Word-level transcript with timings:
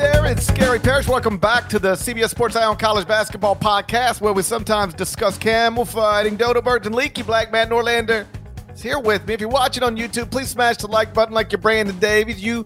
There, 0.00 0.24
it's 0.24 0.50
Gary 0.52 0.78
Parrish. 0.78 1.06
Welcome 1.08 1.36
back 1.36 1.68
to 1.68 1.78
the 1.78 1.92
CBS 1.92 2.30
Sports 2.30 2.56
Eye 2.56 2.64
on 2.64 2.78
College 2.78 3.06
Basketball 3.06 3.54
podcast, 3.54 4.22
where 4.22 4.32
we 4.32 4.42
sometimes 4.42 4.94
discuss 4.94 5.36
camel 5.36 5.84
fighting, 5.84 6.36
dodo 6.36 6.62
birds, 6.62 6.86
and 6.86 6.96
leaky 6.96 7.20
black. 7.20 7.52
Matt 7.52 7.68
Norlander 7.68 8.26
is 8.72 8.80
here 8.80 8.98
with 8.98 9.28
me. 9.28 9.34
If 9.34 9.42
you're 9.42 9.50
watching 9.50 9.82
on 9.82 9.98
YouTube, 9.98 10.30
please 10.30 10.48
smash 10.48 10.78
the 10.78 10.86
like 10.86 11.12
button 11.12 11.34
like 11.34 11.52
you're 11.52 11.60
Brandon 11.60 11.98
Davies. 11.98 12.42
You 12.42 12.64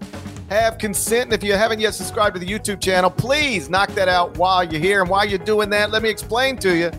have 0.48 0.78
consent. 0.78 1.24
And 1.24 1.32
if 1.32 1.42
you 1.42 1.54
haven't 1.54 1.80
yet 1.80 1.94
subscribed 1.94 2.36
to 2.36 2.38
the 2.38 2.46
YouTube 2.46 2.80
channel, 2.80 3.10
please 3.10 3.68
knock 3.68 3.88
that 3.94 4.06
out 4.06 4.38
while 4.38 4.62
you're 4.62 4.80
here. 4.80 5.00
And 5.00 5.10
while 5.10 5.28
you're 5.28 5.40
doing 5.40 5.70
that, 5.70 5.90
let 5.90 6.04
me 6.04 6.10
explain 6.10 6.56
to 6.58 6.76
you 6.76 6.90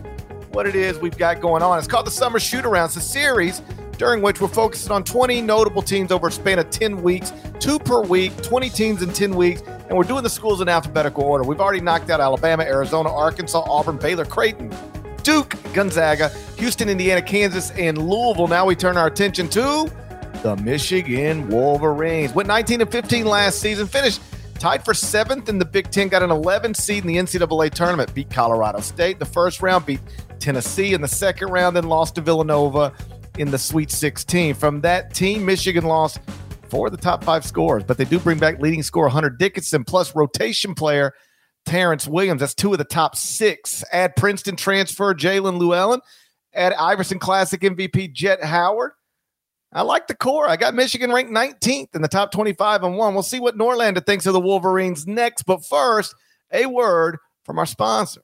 what 0.52 0.66
it 0.66 0.74
is 0.74 0.98
we've 0.98 1.16
got 1.16 1.40
going 1.40 1.62
on. 1.62 1.78
It's 1.78 1.88
called 1.88 2.06
the 2.06 2.10
Summer 2.10 2.38
Shoot 2.38 2.66
Around. 2.66 2.88
It's 2.88 2.96
a 2.96 3.00
series 3.00 3.62
during 3.96 4.20
which 4.20 4.42
we're 4.42 4.48
focusing 4.48 4.92
on 4.92 5.02
20 5.02 5.40
notable 5.40 5.80
teams 5.80 6.12
over 6.12 6.28
a 6.28 6.30
span 6.30 6.58
of 6.58 6.68
10 6.68 7.02
weeks, 7.02 7.32
two 7.58 7.78
per 7.78 8.02
week, 8.02 8.36
20 8.42 8.68
teams 8.68 9.00
in 9.00 9.10
10 9.10 9.34
weeks 9.34 9.62
and 9.88 9.96
we're 9.96 10.04
doing 10.04 10.22
the 10.22 10.30
schools 10.30 10.60
in 10.60 10.68
alphabetical 10.68 11.24
order. 11.24 11.44
We've 11.44 11.60
already 11.60 11.80
knocked 11.80 12.10
out 12.10 12.20
Alabama, 12.20 12.64
Arizona, 12.64 13.12
Arkansas, 13.12 13.64
Auburn, 13.68 13.98
Baylor, 13.98 14.24
Creighton, 14.24 14.74
Duke, 15.22 15.54
Gonzaga, 15.72 16.28
Houston, 16.58 16.88
Indiana, 16.88 17.22
Kansas, 17.22 17.70
and 17.72 17.98
Louisville. 17.98 18.48
Now 18.48 18.66
we 18.66 18.74
turn 18.74 18.96
our 18.96 19.06
attention 19.06 19.48
to 19.50 19.90
the 20.42 20.56
Michigan 20.56 21.48
Wolverines. 21.48 22.34
Went 22.34 22.48
19 22.48 22.80
and 22.80 22.90
15 22.90 23.24
last 23.26 23.60
season, 23.60 23.86
finished 23.86 24.20
tied 24.58 24.84
for 24.84 24.94
seventh 24.94 25.48
in 25.48 25.58
the 25.58 25.64
Big 25.64 25.90
Ten, 25.90 26.08
got 26.08 26.22
an 26.22 26.30
11 26.30 26.74
seed 26.74 27.04
in 27.04 27.08
the 27.08 27.16
NCAA 27.16 27.70
tournament, 27.70 28.12
beat 28.14 28.30
Colorado 28.30 28.80
State 28.80 29.18
the 29.18 29.24
first 29.24 29.62
round, 29.62 29.86
beat 29.86 30.00
Tennessee 30.38 30.94
in 30.94 31.00
the 31.00 31.08
second 31.08 31.48
round, 31.48 31.76
then 31.76 31.84
lost 31.84 32.14
to 32.16 32.20
Villanova 32.20 32.92
in 33.38 33.50
the 33.50 33.58
Sweet 33.58 33.90
16. 33.90 34.54
From 34.54 34.80
that 34.80 35.14
team, 35.14 35.44
Michigan 35.44 35.84
lost 35.84 36.20
four 36.70 36.86
of 36.86 36.92
the 36.92 36.98
top 36.98 37.24
five 37.24 37.44
scores, 37.44 37.84
but 37.84 37.98
they 37.98 38.04
do 38.04 38.18
bring 38.18 38.38
back 38.38 38.60
leading 38.60 38.82
scorer 38.82 39.08
Hunter 39.08 39.30
Dickinson 39.30 39.84
plus 39.84 40.14
rotation 40.14 40.74
player 40.74 41.12
Terrence 41.66 42.06
Williams. 42.06 42.40
That's 42.40 42.54
two 42.54 42.72
of 42.72 42.78
the 42.78 42.84
top 42.84 43.16
six. 43.16 43.84
Add 43.92 44.16
Princeton 44.16 44.56
transfer 44.56 45.14
Jaelin 45.14 45.58
Llewellyn. 45.58 46.00
Add 46.54 46.72
Iverson 46.74 47.18
Classic 47.18 47.60
MVP 47.60 48.12
Jett 48.12 48.42
Howard. 48.42 48.92
I 49.72 49.82
like 49.82 50.06
the 50.06 50.14
core. 50.14 50.48
I 50.48 50.56
got 50.56 50.74
Michigan 50.74 51.12
ranked 51.12 51.32
19th 51.32 51.94
in 51.94 52.00
the 52.00 52.08
top 52.08 52.30
25 52.30 52.84
and 52.84 52.96
one. 52.96 53.12
We'll 53.12 53.22
see 53.22 53.40
what 53.40 53.58
Norlander 53.58 54.04
thinks 54.04 54.24
of 54.24 54.32
the 54.32 54.40
Wolverines 54.40 55.06
next. 55.06 55.42
But 55.42 55.66
first, 55.66 56.14
a 56.52 56.66
word 56.66 57.18
from 57.44 57.58
our 57.58 57.66
sponsor. 57.66 58.22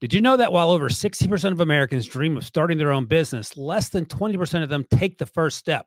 Did 0.00 0.14
you 0.14 0.20
know 0.20 0.36
that 0.36 0.52
while 0.52 0.70
over 0.70 0.88
60% 0.88 1.52
of 1.52 1.60
Americans 1.60 2.06
dream 2.06 2.36
of 2.36 2.46
starting 2.46 2.78
their 2.78 2.92
own 2.92 3.06
business, 3.06 3.56
less 3.56 3.88
than 3.88 4.06
20% 4.06 4.62
of 4.62 4.68
them 4.68 4.86
take 4.92 5.18
the 5.18 5.26
first 5.26 5.58
step? 5.58 5.86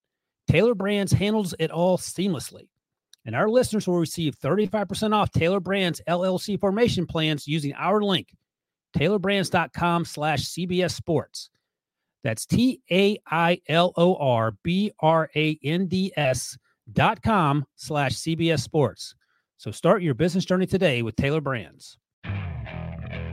Tailor 0.51 0.75
Brands 0.75 1.13
handles 1.13 1.55
it 1.59 1.71
all 1.71 1.97
seamlessly. 1.97 2.67
And 3.23 3.33
our 3.35 3.47
listeners 3.47 3.87
will 3.87 3.99
receive 3.99 4.37
35% 4.37 5.13
off 5.13 5.31
Tailor 5.31 5.61
Brands 5.61 6.01
LLC 6.09 6.59
formation 6.59 7.05
plans 7.05 7.47
using 7.47 7.73
our 7.75 8.01
link, 8.01 8.35
tailorbrands.com 8.97 10.03
slash 10.03 10.41
CBS 10.41 10.91
Sports. 10.91 11.49
That's 12.25 12.45
T 12.45 12.81
A 12.91 13.17
I 13.27 13.61
L 13.69 13.93
O 13.95 14.15
R 14.17 14.53
B 14.61 14.91
R 14.99 15.29
A 15.37 15.57
N 15.63 15.87
D 15.87 16.11
S 16.17 16.57
dot 16.91 17.23
com 17.23 17.65
slash 17.75 18.15
CBS 18.15 18.59
Sports. 18.59 19.15
So 19.55 19.71
start 19.71 20.01
your 20.01 20.15
business 20.15 20.43
journey 20.43 20.65
today 20.65 21.01
with 21.01 21.15
Tailor 21.15 21.41
Brands. 21.41 21.97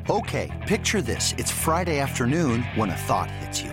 Okay, 0.09 0.65
picture 0.69 1.03
this. 1.03 1.35
It's 1.37 1.51
Friday 1.51 1.99
afternoon 1.99 2.63
when 2.77 2.91
a 2.91 2.97
thought 2.97 3.31
hits 3.31 3.61
you. 3.61 3.73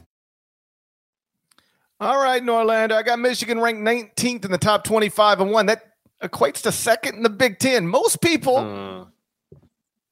All 2.01 2.19
right, 2.19 2.41
Norlander. 2.41 2.93
I 2.93 3.03
got 3.03 3.19
Michigan 3.19 3.59
ranked 3.59 3.79
19th 3.79 4.43
in 4.43 4.49
the 4.49 4.57
top 4.57 4.83
25 4.83 5.39
and 5.39 5.51
one. 5.51 5.67
That 5.67 5.83
equates 6.23 6.63
to 6.63 6.71
second 6.71 7.13
in 7.13 7.21
the 7.21 7.29
Big 7.29 7.59
Ten. 7.59 7.87
Most 7.87 8.21
people 8.21 8.57
uh, 8.57 9.05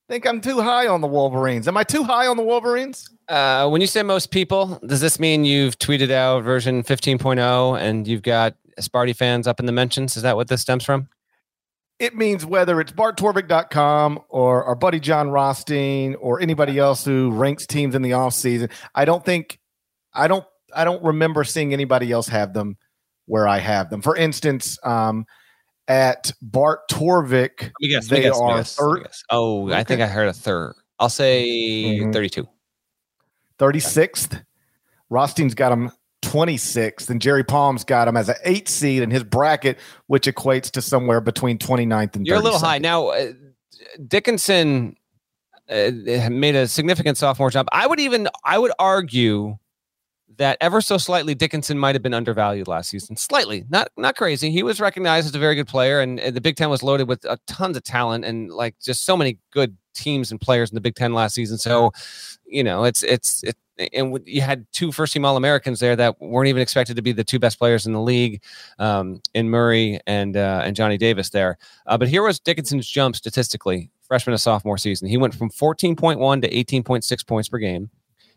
think 0.07 0.27
I'm 0.27 0.39
too 0.39 0.61
high 0.61 0.85
on 0.85 1.01
the 1.01 1.07
Wolverines. 1.07 1.67
Am 1.67 1.75
I 1.75 1.83
too 1.83 2.03
high 2.03 2.27
on 2.27 2.37
the 2.37 2.43
Wolverines? 2.43 3.09
Uh, 3.27 3.67
when 3.69 3.81
you 3.81 3.87
say 3.87 4.03
most 4.03 4.29
people, 4.29 4.79
does 4.85 5.01
this 5.01 5.19
mean 5.19 5.45
you've 5.45 5.79
tweeted 5.79 6.11
out 6.11 6.43
version 6.43 6.83
15.0 6.83 7.79
and 7.81 8.07
you've 8.07 8.21
got 8.21 8.53
Sparty 8.79 9.15
fans 9.15 9.47
up 9.47 9.59
in 9.59 9.65
the 9.65 9.71
mentions? 9.71 10.15
Is 10.15 10.21
that 10.21 10.35
what 10.35 10.47
this 10.47 10.61
stems 10.61 10.85
from? 10.85 11.09
It 11.97 12.15
means 12.15 12.45
whether 12.45 12.79
it's 12.79 12.91
barttorvik.com 12.91 14.19
or 14.29 14.63
our 14.63 14.75
buddy 14.75 14.99
Jon 14.99 15.31
Rothstein 15.31 16.13
or 16.15 16.39
anybody 16.39 16.77
else 16.77 17.03
who 17.03 17.31
ranks 17.31 17.65
teams 17.65 17.95
in 17.95 18.03
the 18.03 18.11
offseason. 18.11 18.69
I 18.93 19.05
don't 19.05 19.25
think, 19.25 19.59
I 20.13 20.27
don't 20.27 20.45
I 20.75 20.83
don't 20.83 21.03
remember 21.03 21.43
seeing 21.43 21.73
anybody 21.73 22.11
else 22.11 22.27
have 22.27 22.53
them 22.53 22.77
where 23.25 23.47
I 23.47 23.59
have 23.59 23.89
them. 23.89 24.01
For 24.01 24.15
instance, 24.15 24.77
um, 24.83 25.25
at 25.87 26.31
Bart 26.41 26.89
Torvik, 26.89 27.71
guess, 27.81 28.07
they 28.07 28.21
guess, 28.21 28.39
are 28.39 28.63
third. 28.63 29.07
Oh, 29.29 29.67
okay. 29.67 29.77
I 29.77 29.83
think 29.83 30.01
I 30.01 30.07
heard 30.07 30.27
a 30.27 30.33
third. 30.33 30.75
I'll 30.99 31.09
say 31.09 31.45
mm-hmm. 31.99 32.11
32. 32.11 32.47
36th. 33.57 34.43
Rothstein's 35.09 35.55
got 35.55 35.69
them 35.69 35.91
26th, 36.21 37.09
and 37.09 37.21
Jerry 37.21 37.43
Palm's 37.43 37.83
got 37.83 38.07
him 38.07 38.17
as 38.17 38.29
an 38.29 38.35
eight 38.43 38.67
seed 38.67 39.01
in 39.01 39.09
his 39.09 39.23
bracket, 39.23 39.79
which 40.07 40.25
equates 40.27 40.69
to 40.71 40.81
somewhere 40.81 41.21
between 41.21 41.57
29th 41.57 42.15
and 42.15 42.27
You're 42.27 42.37
a 42.37 42.41
little 42.41 42.59
high. 42.59 42.77
Now, 42.77 43.09
uh, 43.09 43.31
Dickinson 44.07 44.95
uh, 45.69 45.91
made 46.29 46.55
a 46.55 46.67
significant 46.67 47.17
sophomore 47.17 47.49
jump. 47.49 47.69
I 47.71 47.87
would 47.87 47.99
even, 47.99 48.27
I 48.43 48.57
would 48.57 48.71
argue 48.77 49.57
that 50.39 50.57
ever 50.61 50.81
so 50.81 50.97
slightly, 50.97 51.35
Dickinson 51.35 51.77
might 51.77 51.95
have 51.95 52.01
been 52.01 52.13
undervalued 52.13 52.67
last 52.67 52.89
season. 52.89 53.15
Slightly, 53.17 53.65
not 53.69 53.89
not 53.97 54.15
crazy. 54.15 54.49
He 54.49 54.63
was 54.63 54.81
recognized 54.81 55.27
as 55.27 55.35
a 55.35 55.39
very 55.39 55.53
good 55.53 55.67
player, 55.67 55.99
and, 55.99 56.19
and 56.19 56.35
the 56.35 56.41
Big 56.41 56.55
Ten 56.55 56.69
was 56.69 56.81
loaded 56.81 57.07
with 57.07 57.25
uh, 57.25 57.37
tons 57.45 57.77
of 57.77 57.83
talent 57.83 58.25
and 58.25 58.49
like 58.49 58.75
just 58.79 59.05
so 59.05 59.15
many 59.15 59.37
good 59.51 59.77
teams 59.93 60.31
and 60.31 60.39
players 60.39 60.71
in 60.71 60.75
the 60.75 60.81
Big 60.81 60.95
Ten 60.95 61.13
last 61.13 61.35
season. 61.35 61.57
So, 61.57 61.91
you 62.45 62.63
know, 62.63 62.85
it's 62.85 63.03
it's 63.03 63.43
it, 63.43 63.57
and 63.93 64.17
you 64.25 64.41
had 64.41 64.65
two 64.71 64.91
first 64.91 65.13
team 65.13 65.25
All 65.25 65.37
Americans 65.37 65.81
there 65.81 65.95
that 65.97 66.19
weren't 66.21 66.47
even 66.47 66.61
expected 66.61 66.95
to 66.95 67.01
be 67.01 67.11
the 67.11 67.23
two 67.23 67.39
best 67.39 67.59
players 67.59 67.85
in 67.85 67.93
the 67.93 68.01
league, 68.01 68.41
um, 68.79 69.21
in 69.33 69.49
Murray 69.49 69.99
and 70.07 70.37
uh, 70.37 70.61
and 70.63 70.75
Johnny 70.75 70.97
Davis 70.97 71.29
there. 71.29 71.57
Uh, 71.85 71.97
but 71.97 72.07
here 72.07 72.23
was 72.23 72.39
Dickinson's 72.39 72.87
jump 72.87 73.15
statistically, 73.15 73.91
freshman 74.07 74.33
to 74.33 74.37
sophomore 74.37 74.77
season. 74.77 75.09
He 75.09 75.17
went 75.17 75.35
from 75.35 75.49
14.1 75.49 76.41
to 76.41 76.49
18.6 76.49 77.27
points 77.27 77.49
per 77.49 77.57
game. 77.57 77.89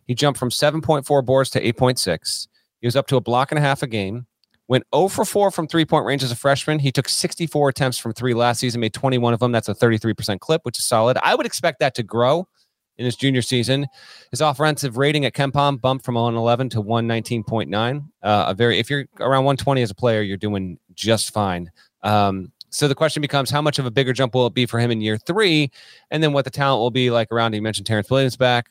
He 0.06 0.14
jumped 0.14 0.38
from 0.38 0.50
7.4 0.50 1.24
boards 1.24 1.50
to 1.50 1.60
8.6. 1.60 2.48
He 2.80 2.86
was 2.86 2.96
up 2.96 3.06
to 3.08 3.16
a 3.16 3.20
block 3.20 3.52
and 3.52 3.58
a 3.58 3.62
half 3.62 3.82
a 3.82 3.86
game. 3.86 4.26
Went 4.68 4.84
0 4.94 5.08
for 5.08 5.24
4 5.24 5.50
from 5.50 5.66
three 5.66 5.84
point 5.84 6.06
range 6.06 6.22
as 6.22 6.32
a 6.32 6.36
freshman. 6.36 6.78
He 6.78 6.92
took 6.92 7.08
64 7.08 7.68
attempts 7.68 7.98
from 7.98 8.12
three 8.12 8.34
last 8.34 8.60
season, 8.60 8.80
made 8.80 8.94
21 8.94 9.34
of 9.34 9.40
them. 9.40 9.52
That's 9.52 9.68
a 9.68 9.74
33% 9.74 10.40
clip, 10.40 10.62
which 10.64 10.78
is 10.78 10.84
solid. 10.84 11.18
I 11.22 11.34
would 11.34 11.46
expect 11.46 11.80
that 11.80 11.94
to 11.96 12.02
grow 12.02 12.48
in 12.96 13.04
his 13.04 13.16
junior 13.16 13.42
season. 13.42 13.86
His 14.30 14.40
offensive 14.40 14.96
rating 14.96 15.24
at 15.24 15.34
KenPom 15.34 15.80
bumped 15.80 16.04
from 16.04 16.14
111 16.14 16.70
to 16.70 16.82
119.9. 16.82 18.04
Uh, 18.22 18.44
a 18.48 18.54
very 18.54 18.78
if 18.78 18.88
you're 18.88 19.06
around 19.20 19.44
120 19.44 19.82
as 19.82 19.90
a 19.90 19.94
player, 19.94 20.22
you're 20.22 20.36
doing 20.36 20.78
just 20.94 21.32
fine. 21.32 21.70
Um, 22.02 22.52
so 22.70 22.88
the 22.88 22.94
question 22.94 23.20
becomes 23.20 23.50
how 23.50 23.60
much 23.60 23.78
of 23.78 23.84
a 23.84 23.90
bigger 23.90 24.14
jump 24.14 24.34
will 24.34 24.46
it 24.46 24.54
be 24.54 24.64
for 24.64 24.78
him 24.78 24.90
in 24.90 25.00
year 25.02 25.18
three, 25.18 25.70
and 26.10 26.22
then 26.22 26.32
what 26.32 26.44
the 26.44 26.50
talent 26.50 26.80
will 26.80 26.90
be 26.90 27.10
like 27.10 27.30
around. 27.30 27.54
You 27.54 27.60
mentioned 27.60 27.86
Terrence 27.86 28.10
Williams 28.10 28.36
back. 28.36 28.70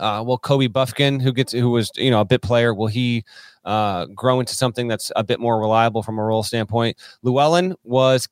Uh, 0.00 0.22
will 0.26 0.38
Kobe 0.38 0.66
Bufkin, 0.66 1.20
who 1.20 1.32
gets 1.32 1.52
who 1.52 1.70
was 1.70 1.90
you 1.96 2.10
know 2.10 2.20
a 2.20 2.24
bit 2.24 2.42
player, 2.42 2.74
will 2.74 2.86
he 2.86 3.24
uh, 3.64 4.06
grow 4.06 4.40
into 4.40 4.54
something 4.54 4.88
that's 4.88 5.12
a 5.14 5.22
bit 5.22 5.38
more 5.38 5.60
reliable 5.60 6.02
from 6.02 6.18
a 6.18 6.22
role 6.22 6.42
standpoint? 6.42 6.96
Llewellyn 7.22 7.74
was 7.84 8.28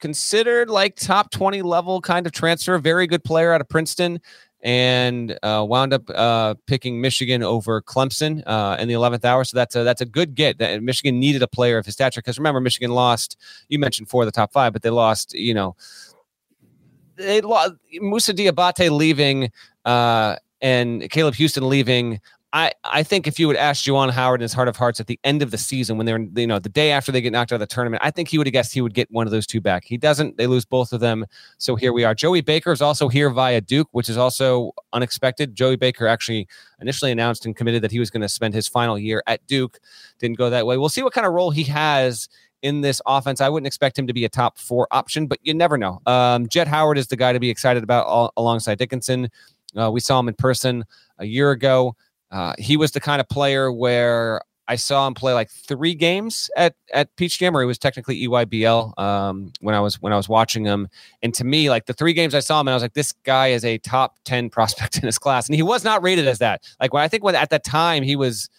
considered 0.00 0.68
like 0.68 0.96
top 0.96 1.30
20 1.30 1.62
level 1.62 2.00
kind 2.00 2.26
of 2.26 2.32
transfer, 2.32 2.76
very 2.78 3.06
good 3.06 3.24
player 3.24 3.52
out 3.52 3.60
of 3.60 3.68
Princeton, 3.68 4.20
and 4.62 5.38
uh, 5.42 5.64
wound 5.66 5.92
up 5.92 6.02
uh, 6.14 6.54
picking 6.66 7.00
Michigan 7.00 7.42
over 7.42 7.80
Clemson 7.80 8.42
uh, 8.46 8.76
in 8.78 8.88
the 8.88 8.94
11th 8.94 9.24
hour. 9.24 9.44
So 9.44 9.56
that's 9.56 9.76
a 9.76 9.84
that's 9.84 10.00
a 10.00 10.06
good 10.06 10.34
get. 10.34 10.58
That 10.58 10.82
Michigan 10.82 11.20
needed 11.20 11.42
a 11.42 11.48
player 11.48 11.78
of 11.78 11.86
his 11.86 11.94
stature 11.94 12.20
because 12.20 12.38
remember 12.38 12.60
Michigan 12.60 12.90
lost. 12.90 13.36
You 13.68 13.78
mentioned 13.78 14.08
four 14.08 14.22
of 14.22 14.26
the 14.26 14.32
top 14.32 14.52
five, 14.52 14.72
but 14.72 14.82
they 14.82 14.90
lost. 14.90 15.34
You 15.34 15.54
know, 15.54 15.76
they 17.16 17.40
lost 17.40 17.74
Moussa 18.00 18.34
Diabate 18.34 18.90
leaving. 18.90 19.50
Uh, 19.84 20.36
and 20.60 21.10
Caleb 21.10 21.34
Houston 21.34 21.68
leaving, 21.68 22.20
I, 22.52 22.72
I 22.84 23.02
think 23.02 23.26
if 23.26 23.38
you 23.38 23.48
would 23.48 23.56
ask 23.56 23.84
Juwan 23.84 24.10
Howard 24.10 24.40
in 24.40 24.42
his 24.42 24.54
heart 24.54 24.68
of 24.68 24.76
hearts 24.76 24.98
at 24.98 25.08
the 25.08 25.20
end 25.24 25.42
of 25.42 25.50
the 25.50 25.58
season 25.58 25.98
when 25.98 26.06
they're 26.06 26.26
you 26.36 26.46
know 26.46 26.58
the 26.58 26.70
day 26.70 26.90
after 26.90 27.12
they 27.12 27.20
get 27.20 27.32
knocked 27.32 27.52
out 27.52 27.56
of 27.56 27.60
the 27.60 27.66
tournament, 27.66 28.02
I 28.02 28.10
think 28.10 28.28
he 28.28 28.38
would 28.38 28.46
have 28.46 28.52
guessed 28.52 28.72
he 28.72 28.80
would 28.80 28.94
get 28.94 29.10
one 29.10 29.26
of 29.26 29.30
those 29.30 29.46
two 29.46 29.60
back. 29.60 29.84
He 29.84 29.98
doesn't. 29.98 30.38
They 30.38 30.46
lose 30.46 30.64
both 30.64 30.92
of 30.94 31.00
them. 31.00 31.26
So 31.58 31.76
here 31.76 31.92
we 31.92 32.04
are. 32.04 32.14
Joey 32.14 32.40
Baker 32.40 32.72
is 32.72 32.80
also 32.80 33.08
here 33.08 33.28
via 33.28 33.60
Duke, 33.60 33.88
which 33.92 34.08
is 34.08 34.16
also 34.16 34.72
unexpected. 34.94 35.54
Joey 35.54 35.76
Baker 35.76 36.06
actually 36.06 36.48
initially 36.80 37.12
announced 37.12 37.44
and 37.44 37.54
committed 37.54 37.82
that 37.82 37.90
he 37.90 37.98
was 37.98 38.10
going 38.10 38.22
to 38.22 38.28
spend 38.28 38.54
his 38.54 38.66
final 38.66 38.98
year 38.98 39.22
at 39.26 39.46
Duke. 39.46 39.78
Didn't 40.18 40.38
go 40.38 40.48
that 40.48 40.66
way. 40.66 40.78
We'll 40.78 40.88
see 40.88 41.02
what 41.02 41.12
kind 41.12 41.26
of 41.26 41.34
role 41.34 41.50
he 41.50 41.64
has 41.64 42.28
in 42.62 42.80
this 42.80 43.02
offense. 43.06 43.40
I 43.40 43.48
wouldn't 43.48 43.66
expect 43.66 43.98
him 43.98 44.06
to 44.06 44.12
be 44.12 44.24
a 44.24 44.28
top 44.28 44.58
four 44.58 44.88
option, 44.90 45.26
but 45.26 45.38
you 45.42 45.52
never 45.52 45.76
know. 45.76 46.00
Um, 46.06 46.48
Jett 46.48 46.68
Howard 46.68 46.96
is 46.96 47.08
the 47.08 47.16
guy 47.16 47.32
to 47.32 47.40
be 47.40 47.50
excited 47.50 47.82
about 47.82 48.06
all, 48.06 48.32
alongside 48.36 48.78
Dickinson. 48.78 49.28
Uh, 49.76 49.90
we 49.90 50.00
saw 50.00 50.18
him 50.18 50.28
in 50.28 50.34
person 50.34 50.84
a 51.18 51.24
year 51.24 51.50
ago. 51.50 51.96
Uh, 52.30 52.54
he 52.58 52.76
was 52.76 52.92
the 52.92 53.00
kind 53.00 53.20
of 53.20 53.28
player 53.28 53.70
where 53.70 54.40
I 54.68 54.74
saw 54.76 55.06
him 55.06 55.14
play 55.14 55.32
like 55.32 55.48
three 55.48 55.94
games 55.94 56.50
at 56.56 56.74
at 56.92 57.14
Peach 57.16 57.38
Jam, 57.38 57.56
or 57.56 57.60
he 57.60 57.66
was 57.66 57.78
technically 57.78 58.26
EYBL 58.26 58.98
um, 58.98 59.52
when 59.60 59.74
I 59.74 59.80
was 59.80 60.02
when 60.02 60.12
I 60.12 60.16
was 60.16 60.28
watching 60.28 60.64
him. 60.64 60.88
And 61.22 61.32
to 61.34 61.44
me, 61.44 61.70
like 61.70 61.86
the 61.86 61.92
three 61.92 62.12
games 62.12 62.34
I 62.34 62.40
saw 62.40 62.60
him, 62.60 62.66
and 62.66 62.72
I 62.72 62.76
was 62.76 62.82
like, 62.82 62.94
this 62.94 63.12
guy 63.24 63.48
is 63.48 63.64
a 63.64 63.78
top 63.78 64.18
ten 64.24 64.50
prospect 64.50 64.96
in 65.00 65.04
his 65.04 65.18
class, 65.18 65.46
and 65.46 65.54
he 65.54 65.62
was 65.62 65.84
not 65.84 66.02
rated 66.02 66.26
as 66.26 66.38
that. 66.38 66.62
Like 66.80 66.92
when 66.92 67.02
I 67.02 67.08
think 67.08 67.22
when 67.22 67.36
at 67.36 67.50
that 67.50 67.64
time 67.64 68.02
he 68.02 68.16
was 68.16 68.50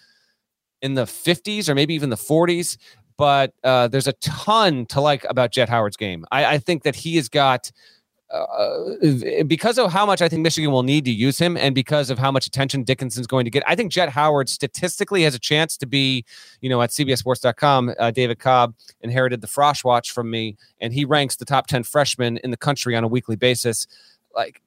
in 0.81 0.93
the 0.93 1.03
50s 1.03 1.69
or 1.69 1.75
maybe 1.75 1.93
even 1.93 2.09
the 2.09 2.15
40s. 2.15 2.77
But 3.17 3.53
uh, 3.63 3.87
there's 3.87 4.07
a 4.07 4.13
ton 4.13 4.85
to 4.87 5.01
like 5.01 5.25
about 5.27 5.51
Jett 5.51 5.69
Howard's 5.69 5.97
game. 5.97 6.23
I, 6.31 6.45
I 6.45 6.57
think 6.59 6.83
that 6.83 6.95
he 6.95 7.15
has 7.15 7.29
got 7.29 7.71
uh, 8.29 9.43
because 9.45 9.77
of 9.77 9.91
how 9.91 10.05
much 10.05 10.21
I 10.21 10.27
think 10.27 10.41
Michigan 10.41 10.71
will 10.71 10.83
need 10.83 11.05
to 11.05 11.11
use 11.11 11.37
him, 11.37 11.55
and 11.55 11.73
because 11.73 12.09
of 12.09 12.19
how 12.19 12.29
much 12.29 12.45
attention 12.45 12.83
Dickinson's 12.83 13.25
going 13.25 13.45
to 13.45 13.51
get, 13.51 13.63
I 13.65 13.75
think 13.75 13.91
Jett 13.91 14.09
Howard 14.09 14.49
statistically 14.49 15.23
has 15.23 15.33
a 15.33 15.39
chance 15.39 15.77
to 15.77 15.85
be, 15.85 16.25
you 16.59 16.69
know, 16.69 16.81
at 16.81 16.89
CBSSports.com. 16.89 17.93
Uh, 17.97 18.11
David 18.11 18.39
Cobb 18.39 18.75
inherited 19.01 19.39
the 19.39 19.47
Frosh 19.47 19.83
Watch 19.85 20.11
from 20.11 20.29
me, 20.29 20.57
and 20.81 20.91
he 20.91 21.05
ranks 21.05 21.37
the 21.37 21.45
top 21.45 21.67
ten 21.67 21.83
freshmen 21.83 22.37
in 22.43 22.51
the 22.51 22.57
country 22.57 22.95
on 22.97 23.03
a 23.05 23.07
weekly 23.07 23.37
basis. 23.37 23.87
Like 24.35 24.61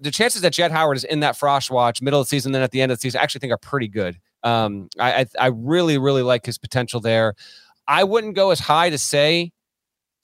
the 0.00 0.10
chances 0.10 0.42
that 0.42 0.52
Jett 0.52 0.72
Howard 0.72 0.96
is 0.96 1.04
in 1.04 1.20
that 1.20 1.38
Frosh 1.38 1.70
Watch 1.70 2.02
middle 2.02 2.20
of 2.20 2.26
the 2.26 2.30
season, 2.30 2.50
then 2.50 2.62
at 2.62 2.72
the 2.72 2.82
end 2.82 2.90
of 2.90 2.98
the 2.98 3.02
season, 3.02 3.20
I 3.20 3.22
actually 3.22 3.40
think 3.40 3.52
are 3.52 3.58
pretty 3.58 3.88
good. 3.88 4.18
Um, 4.42 4.88
I, 4.98 5.20
I 5.20 5.26
I 5.38 5.46
really 5.46 5.98
really 5.98 6.22
like 6.22 6.44
his 6.44 6.58
potential 6.58 7.00
there. 7.00 7.34
I 7.86 8.02
wouldn't 8.02 8.34
go 8.34 8.50
as 8.50 8.58
high 8.58 8.90
to 8.90 8.98
say 8.98 9.52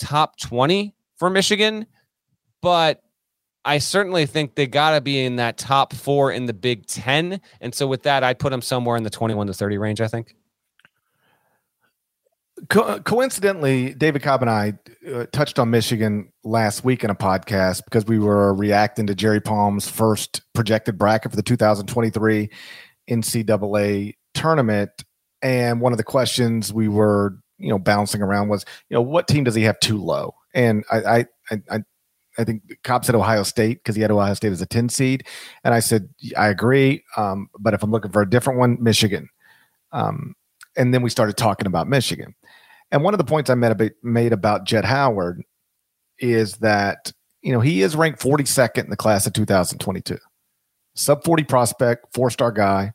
top 0.01 0.39
twenty 0.39 0.93
for 1.17 1.31
Michigan 1.31 1.87
but 2.63 3.03
I 3.65 3.79
certainly 3.79 4.27
think 4.27 4.55
they 4.55 4.67
got 4.67 4.93
to 4.93 5.01
be 5.01 5.23
in 5.23 5.37
that 5.37 5.59
top 5.59 5.93
four 5.93 6.33
in 6.33 6.47
the 6.47 6.55
Big 6.55 6.87
Ten. 6.87 7.41
And 7.61 7.75
so 7.75 7.87
with 7.87 8.05
that, 8.05 8.25
I'd 8.25 8.39
put 8.39 8.51
them 8.51 8.63
somewhere 8.63 8.97
in 8.97 9.03
the 9.03 9.11
21 9.11 9.49
to 9.49 9.55
30 9.55 9.79
range, 9.79 10.01
I 10.01 10.09
think. 10.09 10.35
Co- 12.69 13.01
coincidentally, 13.01 13.95
David 13.95 14.23
Cobb 14.23 14.43
and 14.43 14.51
I 14.51 14.79
uh, 15.11 15.27
touched 15.33 15.59
on 15.59 15.71
Michigan 15.71 16.33
last 16.45 16.85
week 16.85 17.05
in 17.05 17.11
a 17.11 17.15
podcast 17.15 17.85
because 17.85 18.07
we 18.07 18.19
were 18.19 18.55
reacting 18.55 19.07
to 19.07 19.15
Jerry 19.15 19.41
Palm's 19.41 19.89
first 19.89 20.43
projected 20.55 20.99
bracket 20.99 21.33
for 21.33 21.37
the 21.37 21.43
2023 21.43 22.51
NCAA 23.09 24.15
tournament. 24.35 24.91
And 25.43 25.81
one 25.81 25.93
of 25.93 25.97
the 25.97 26.05
questions 26.05 26.73
we 26.73 26.89
were, 26.89 27.39
you 27.59 27.71
know, 27.71 27.79
bouncing 27.79 28.23
around 28.23 28.49
was, 28.49 28.65
you 28.89 28.95
know, 28.95 29.03
what 29.03 29.27
team 29.27 29.45
does 29.45 29.55
he 29.55 29.63
have 29.63 29.81
too 29.81 29.99
low? 29.99 30.35
And 30.55 30.85
I, 30.91 30.99
I, 30.99 31.27
I, 31.51 31.57
I 31.71 31.79
think 32.45 32.63
Cobb 32.85 33.05
said 33.05 33.15
Ohio 33.15 33.43
State 33.43 33.79
because 33.79 33.97
he 33.97 34.03
had 34.03 34.11
Ohio 34.11 34.35
State 34.35 34.53
as 34.53 34.63
a 34.63 34.67
10 34.67 34.89
seed. 34.89 35.27
And 35.65 35.75
I 35.75 35.81
said, 35.81 36.09
I 36.37 36.49
agree. 36.49 37.05
Um, 37.17 37.49
but 37.59 37.75
if 37.75 37.83
I'm 37.83 37.91
looking 37.91 38.13
for 38.13 38.23
a 38.23 38.29
different 38.29 38.59
one, 38.59 38.79
Michigan. 38.81 39.29
Um, 39.93 40.35
and 40.77 40.95
then 40.95 41.03
we 41.03 41.11
started 41.11 41.37
talking 41.37 41.67
about 41.67 41.89
Michigan. 41.89 42.35
And 42.91 43.03
one 43.05 43.15
of 43.15 43.19
the 43.19 43.25
points 43.25 43.51
I 43.51 43.55
made 43.55 43.73
about, 43.73 43.91
made 44.03 44.33
about 44.33 44.65
Jet 44.65 44.85
Howard 44.85 45.43
is 46.19 46.55
that, 46.57 47.13
you 47.43 47.53
know, 47.53 47.61
he 47.61 47.83
is 47.83 47.97
ranked 47.97 48.21
42nd 48.21 48.85
in 48.85 48.91
the 48.91 48.97
class 48.97 49.27
of 49.27 49.33
2022. 49.33 50.19
Sub 50.95 51.25
40 51.25 51.45
prospect, 51.45 52.13
four 52.13 52.31
star 52.31 52.53
guy. 52.53 52.93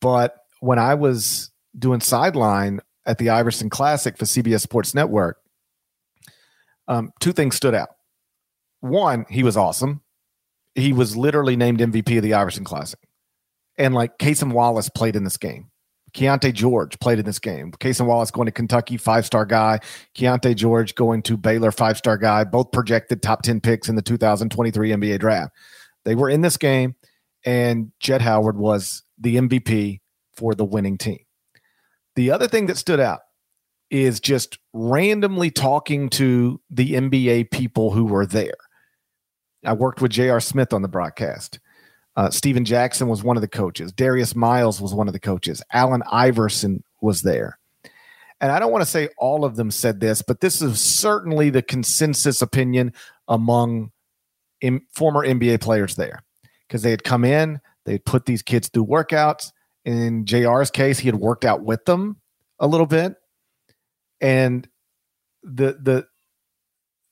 But 0.00 0.34
when 0.60 0.78
I 0.78 0.94
was 0.94 1.50
doing 1.78 2.00
sideline 2.00 2.80
at 3.06 3.18
the 3.18 3.30
Iverson 3.30 3.70
Classic 3.70 4.16
for 4.16 4.24
CBS 4.24 4.60
Sports 4.60 4.94
Network, 4.94 5.38
um, 6.88 7.12
two 7.20 7.32
things 7.32 7.56
stood 7.56 7.74
out 7.74 7.90
one, 8.80 9.26
he 9.28 9.42
was 9.42 9.56
awesome. 9.56 10.02
He 10.74 10.92
was 10.92 11.16
literally 11.16 11.56
named 11.56 11.80
MVP 11.80 12.16
of 12.16 12.22
the 12.22 12.34
Iverson 12.34 12.64
Classic. 12.64 12.98
And 13.76 13.94
like 13.94 14.18
Cason 14.18 14.52
Wallace 14.52 14.88
played 14.88 15.16
in 15.16 15.24
this 15.24 15.36
game. 15.36 15.70
Keyonte 16.12 16.52
George 16.52 16.98
played 16.98 17.18
in 17.18 17.24
this 17.24 17.38
game. 17.38 17.72
Cason 17.72 18.06
Wallace 18.06 18.30
going 18.30 18.46
to 18.46 18.52
Kentucky, 18.52 18.96
five 18.96 19.24
star 19.24 19.46
guy. 19.46 19.80
Keyonte 20.14 20.56
George 20.56 20.94
going 20.94 21.22
to 21.22 21.36
Baylor, 21.36 21.70
five 21.70 21.96
star 21.96 22.18
guy. 22.18 22.44
Both 22.44 22.72
projected 22.72 23.22
top 23.22 23.42
10 23.42 23.60
picks 23.60 23.88
in 23.88 23.96
the 23.96 24.02
2023 24.02 24.90
NBA 24.90 25.20
draft. 25.20 25.54
They 26.04 26.14
were 26.14 26.30
in 26.30 26.40
this 26.40 26.56
game, 26.56 26.96
and 27.44 27.92
Jett 28.00 28.22
Howard 28.22 28.56
was 28.56 29.02
the 29.18 29.36
MVP 29.36 30.00
for 30.34 30.54
the 30.54 30.64
winning 30.64 30.98
team. 30.98 31.20
The 32.16 32.30
other 32.30 32.48
thing 32.48 32.66
that 32.66 32.76
stood 32.76 33.00
out 33.00 33.20
is 33.90 34.20
just 34.20 34.58
randomly 34.72 35.50
talking 35.50 36.08
to 36.10 36.60
the 36.70 36.94
NBA 36.94 37.50
people 37.50 37.90
who 37.90 38.04
were 38.04 38.26
there. 38.26 38.54
I 39.64 39.72
worked 39.72 40.00
with 40.00 40.12
J.R. 40.12 40.40
Smith 40.40 40.72
on 40.72 40.82
the 40.82 40.88
broadcast. 40.88 41.60
Uh, 42.16 42.30
Stephen 42.30 42.64
Jackson 42.64 43.08
was 43.08 43.22
one 43.22 43.36
of 43.36 43.40
the 43.40 43.48
coaches. 43.48 43.92
Darius 43.92 44.34
Miles 44.34 44.80
was 44.80 44.92
one 44.92 45.06
of 45.06 45.12
the 45.12 45.20
coaches. 45.20 45.62
Allen 45.72 46.02
Iverson 46.10 46.82
was 47.00 47.22
there. 47.22 47.58
And 48.40 48.50
I 48.50 48.58
don't 48.58 48.72
want 48.72 48.82
to 48.82 48.90
say 48.90 49.10
all 49.18 49.44
of 49.44 49.56
them 49.56 49.70
said 49.70 50.00
this, 50.00 50.22
but 50.22 50.40
this 50.40 50.62
is 50.62 50.80
certainly 50.80 51.50
the 51.50 51.62
consensus 51.62 52.40
opinion 52.40 52.94
among 53.28 53.92
former 54.92 55.26
NBA 55.26 55.60
players 55.60 55.94
there 55.96 56.22
because 56.66 56.82
they 56.82 56.90
had 56.90 57.04
come 57.04 57.24
in, 57.24 57.60
they 57.84 57.92
had 57.92 58.04
put 58.04 58.26
these 58.26 58.42
kids 58.42 58.68
through 58.68 58.86
workouts, 58.86 59.52
In 59.84 60.24
JR's 60.24 60.70
case, 60.70 60.98
he 60.98 61.08
had 61.08 61.16
worked 61.16 61.44
out 61.44 61.62
with 61.62 61.84
them 61.84 62.16
a 62.58 62.66
little 62.66 62.86
bit. 62.86 63.14
And 64.20 64.68
the 65.42 65.78
the 65.80 66.06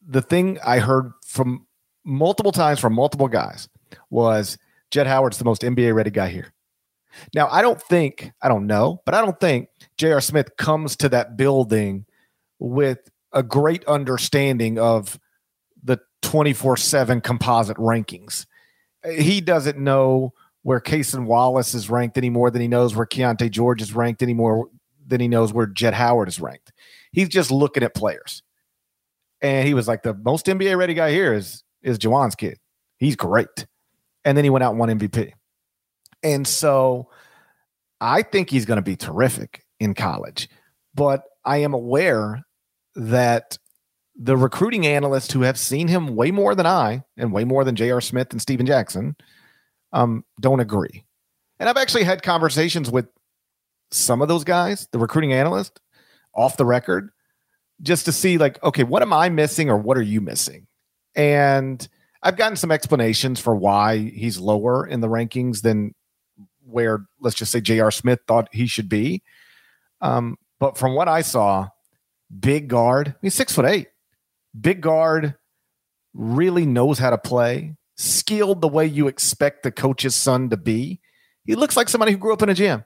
the 0.06 0.22
thing 0.22 0.58
I 0.64 0.78
heard 0.78 1.12
from 1.26 1.66
multiple 2.04 2.52
times 2.52 2.80
from 2.80 2.94
multiple 2.94 3.28
guys 3.28 3.68
was 4.10 4.58
Jett 4.90 5.06
Howard's 5.06 5.38
the 5.38 5.44
most 5.44 5.62
NBA 5.62 5.94
ready 5.94 6.10
guy 6.10 6.28
here. 6.28 6.52
Now, 7.34 7.48
I 7.48 7.62
don't 7.62 7.80
think, 7.80 8.32
I 8.42 8.48
don't 8.48 8.66
know, 8.66 9.02
but 9.04 9.14
I 9.14 9.20
don't 9.20 9.38
think 9.40 9.68
J.R. 9.96 10.20
Smith 10.20 10.56
comes 10.56 10.96
to 10.96 11.08
that 11.10 11.36
building 11.36 12.06
with 12.58 12.98
a 13.32 13.42
great 13.42 13.84
understanding 13.86 14.78
of 14.78 15.18
the 15.82 15.98
24 16.22 16.76
7 16.76 17.20
composite 17.20 17.76
rankings. 17.76 18.46
He 19.04 19.40
doesn't 19.40 19.78
know 19.78 20.32
where 20.62 20.80
Cason 20.80 21.26
Wallace 21.26 21.74
is 21.74 21.88
ranked 21.88 22.18
any 22.18 22.30
more 22.30 22.50
than 22.50 22.60
he 22.60 22.68
knows 22.68 22.94
where 22.94 23.06
Keyonte 23.06 23.50
George 23.50 23.80
is 23.80 23.94
ranked 23.94 24.22
any 24.22 24.34
more 24.34 24.68
than 25.06 25.20
he 25.20 25.28
knows 25.28 25.52
where 25.52 25.66
Jett 25.66 25.94
Howard 25.94 26.28
is 26.28 26.40
ranked. 26.40 26.72
He's 27.12 27.28
just 27.28 27.50
looking 27.50 27.82
at 27.82 27.94
players. 27.94 28.42
And 29.40 29.66
he 29.66 29.72
was 29.72 29.88
like, 29.88 30.02
the 30.02 30.14
most 30.14 30.46
NBA 30.46 30.76
ready 30.76 30.94
guy 30.94 31.10
here 31.10 31.32
is 31.32 31.62
is 31.82 31.98
Juwan's 31.98 32.34
kid. 32.34 32.58
He's 32.98 33.16
great. 33.16 33.66
And 34.24 34.36
then 34.36 34.44
he 34.44 34.50
went 34.50 34.64
out 34.64 34.70
and 34.70 34.78
won 34.78 34.88
MVP. 34.88 35.32
And 36.22 36.46
so 36.46 37.08
I 38.00 38.22
think 38.22 38.50
he's 38.50 38.66
going 38.66 38.76
to 38.76 38.82
be 38.82 38.96
terrific 38.96 39.64
in 39.80 39.94
college. 39.94 40.48
But 40.94 41.22
I 41.44 41.58
am 41.58 41.74
aware 41.74 42.42
that 42.96 43.56
the 44.16 44.36
recruiting 44.36 44.86
analysts 44.86 45.32
who 45.32 45.42
have 45.42 45.58
seen 45.58 45.88
him 45.88 46.16
way 46.16 46.30
more 46.30 46.54
than 46.54 46.66
I 46.66 47.04
and 47.16 47.32
way 47.32 47.44
more 47.44 47.64
than 47.64 47.76
J.R. 47.76 48.00
Smith 48.00 48.32
and 48.32 48.42
Stephen 48.42 48.66
Jackson 48.66 49.16
um, 49.92 50.24
don't 50.40 50.60
agree. 50.60 51.04
And 51.60 51.68
I've 51.68 51.76
actually 51.76 52.04
had 52.04 52.22
conversations 52.22 52.90
with 52.90 53.06
some 53.90 54.20
of 54.20 54.28
those 54.28 54.44
guys, 54.44 54.88
the 54.92 54.98
recruiting 54.98 55.32
analyst, 55.32 55.80
off 56.34 56.56
the 56.56 56.66
record, 56.66 57.10
just 57.80 58.04
to 58.04 58.12
see, 58.12 58.38
like, 58.38 58.62
okay, 58.62 58.84
what 58.84 59.02
am 59.02 59.12
I 59.12 59.28
missing 59.28 59.70
or 59.70 59.76
what 59.76 59.96
are 59.96 60.02
you 60.02 60.20
missing? 60.20 60.66
And 61.18 61.86
I've 62.22 62.36
gotten 62.36 62.56
some 62.56 62.70
explanations 62.70 63.40
for 63.40 63.54
why 63.54 63.98
he's 63.98 64.38
lower 64.38 64.86
in 64.86 65.00
the 65.00 65.08
rankings 65.08 65.62
than 65.62 65.94
where, 66.64 67.04
let's 67.20 67.36
just 67.36 67.50
say, 67.50 67.60
J.R. 67.60 67.90
Smith 67.90 68.20
thought 68.28 68.48
he 68.52 68.68
should 68.68 68.88
be. 68.88 69.22
Um, 70.00 70.36
but 70.60 70.78
from 70.78 70.94
what 70.94 71.08
I 71.08 71.22
saw, 71.22 71.70
big 72.38 72.68
guard, 72.68 73.16
he's 73.20 73.34
six 73.34 73.52
foot 73.52 73.64
eight, 73.64 73.88
big 74.58 74.80
guard, 74.80 75.34
really 76.14 76.66
knows 76.66 77.00
how 77.00 77.10
to 77.10 77.18
play, 77.18 77.74
skilled 77.96 78.60
the 78.60 78.68
way 78.68 78.86
you 78.86 79.08
expect 79.08 79.64
the 79.64 79.72
coach's 79.72 80.14
son 80.14 80.50
to 80.50 80.56
be. 80.56 81.00
He 81.44 81.56
looks 81.56 81.76
like 81.76 81.88
somebody 81.88 82.12
who 82.12 82.18
grew 82.18 82.32
up 82.32 82.42
in 82.42 82.48
a 82.48 82.54
gym 82.54 82.84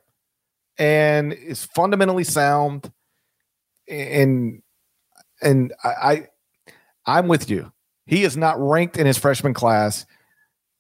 and 0.78 1.34
is 1.34 1.66
fundamentally 1.66 2.24
sound. 2.24 2.90
And 3.88 4.62
and 5.42 5.74
I, 5.84 5.88
I 5.88 6.28
I'm 7.04 7.28
with 7.28 7.50
you. 7.50 7.72
He 8.06 8.25
is 8.25 8.37
not 8.37 8.61
ranked 8.61 8.97
in 8.97 9.06
his 9.06 9.18
freshman 9.18 9.54
class 9.54 10.06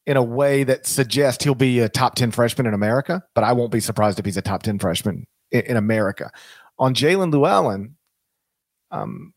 in 0.06 0.16
a 0.16 0.22
way 0.22 0.64
that 0.64 0.86
suggests 0.86 1.44
he'll 1.44 1.54
be 1.54 1.78
a 1.78 1.88
top 1.88 2.16
10 2.16 2.32
freshman 2.32 2.66
in 2.66 2.74
America, 2.74 3.22
but 3.34 3.44
I 3.44 3.52
won't 3.52 3.70
be 3.70 3.80
surprised 3.80 4.18
if 4.18 4.24
he's 4.24 4.36
a 4.36 4.42
top 4.42 4.62
10 4.62 4.78
freshman 4.78 5.26
in, 5.50 5.60
in 5.62 5.76
America. 5.76 6.30
On 6.78 6.94
Jaelin 6.94 7.32
Llewellyn, 7.32 7.96
um, 8.90 9.32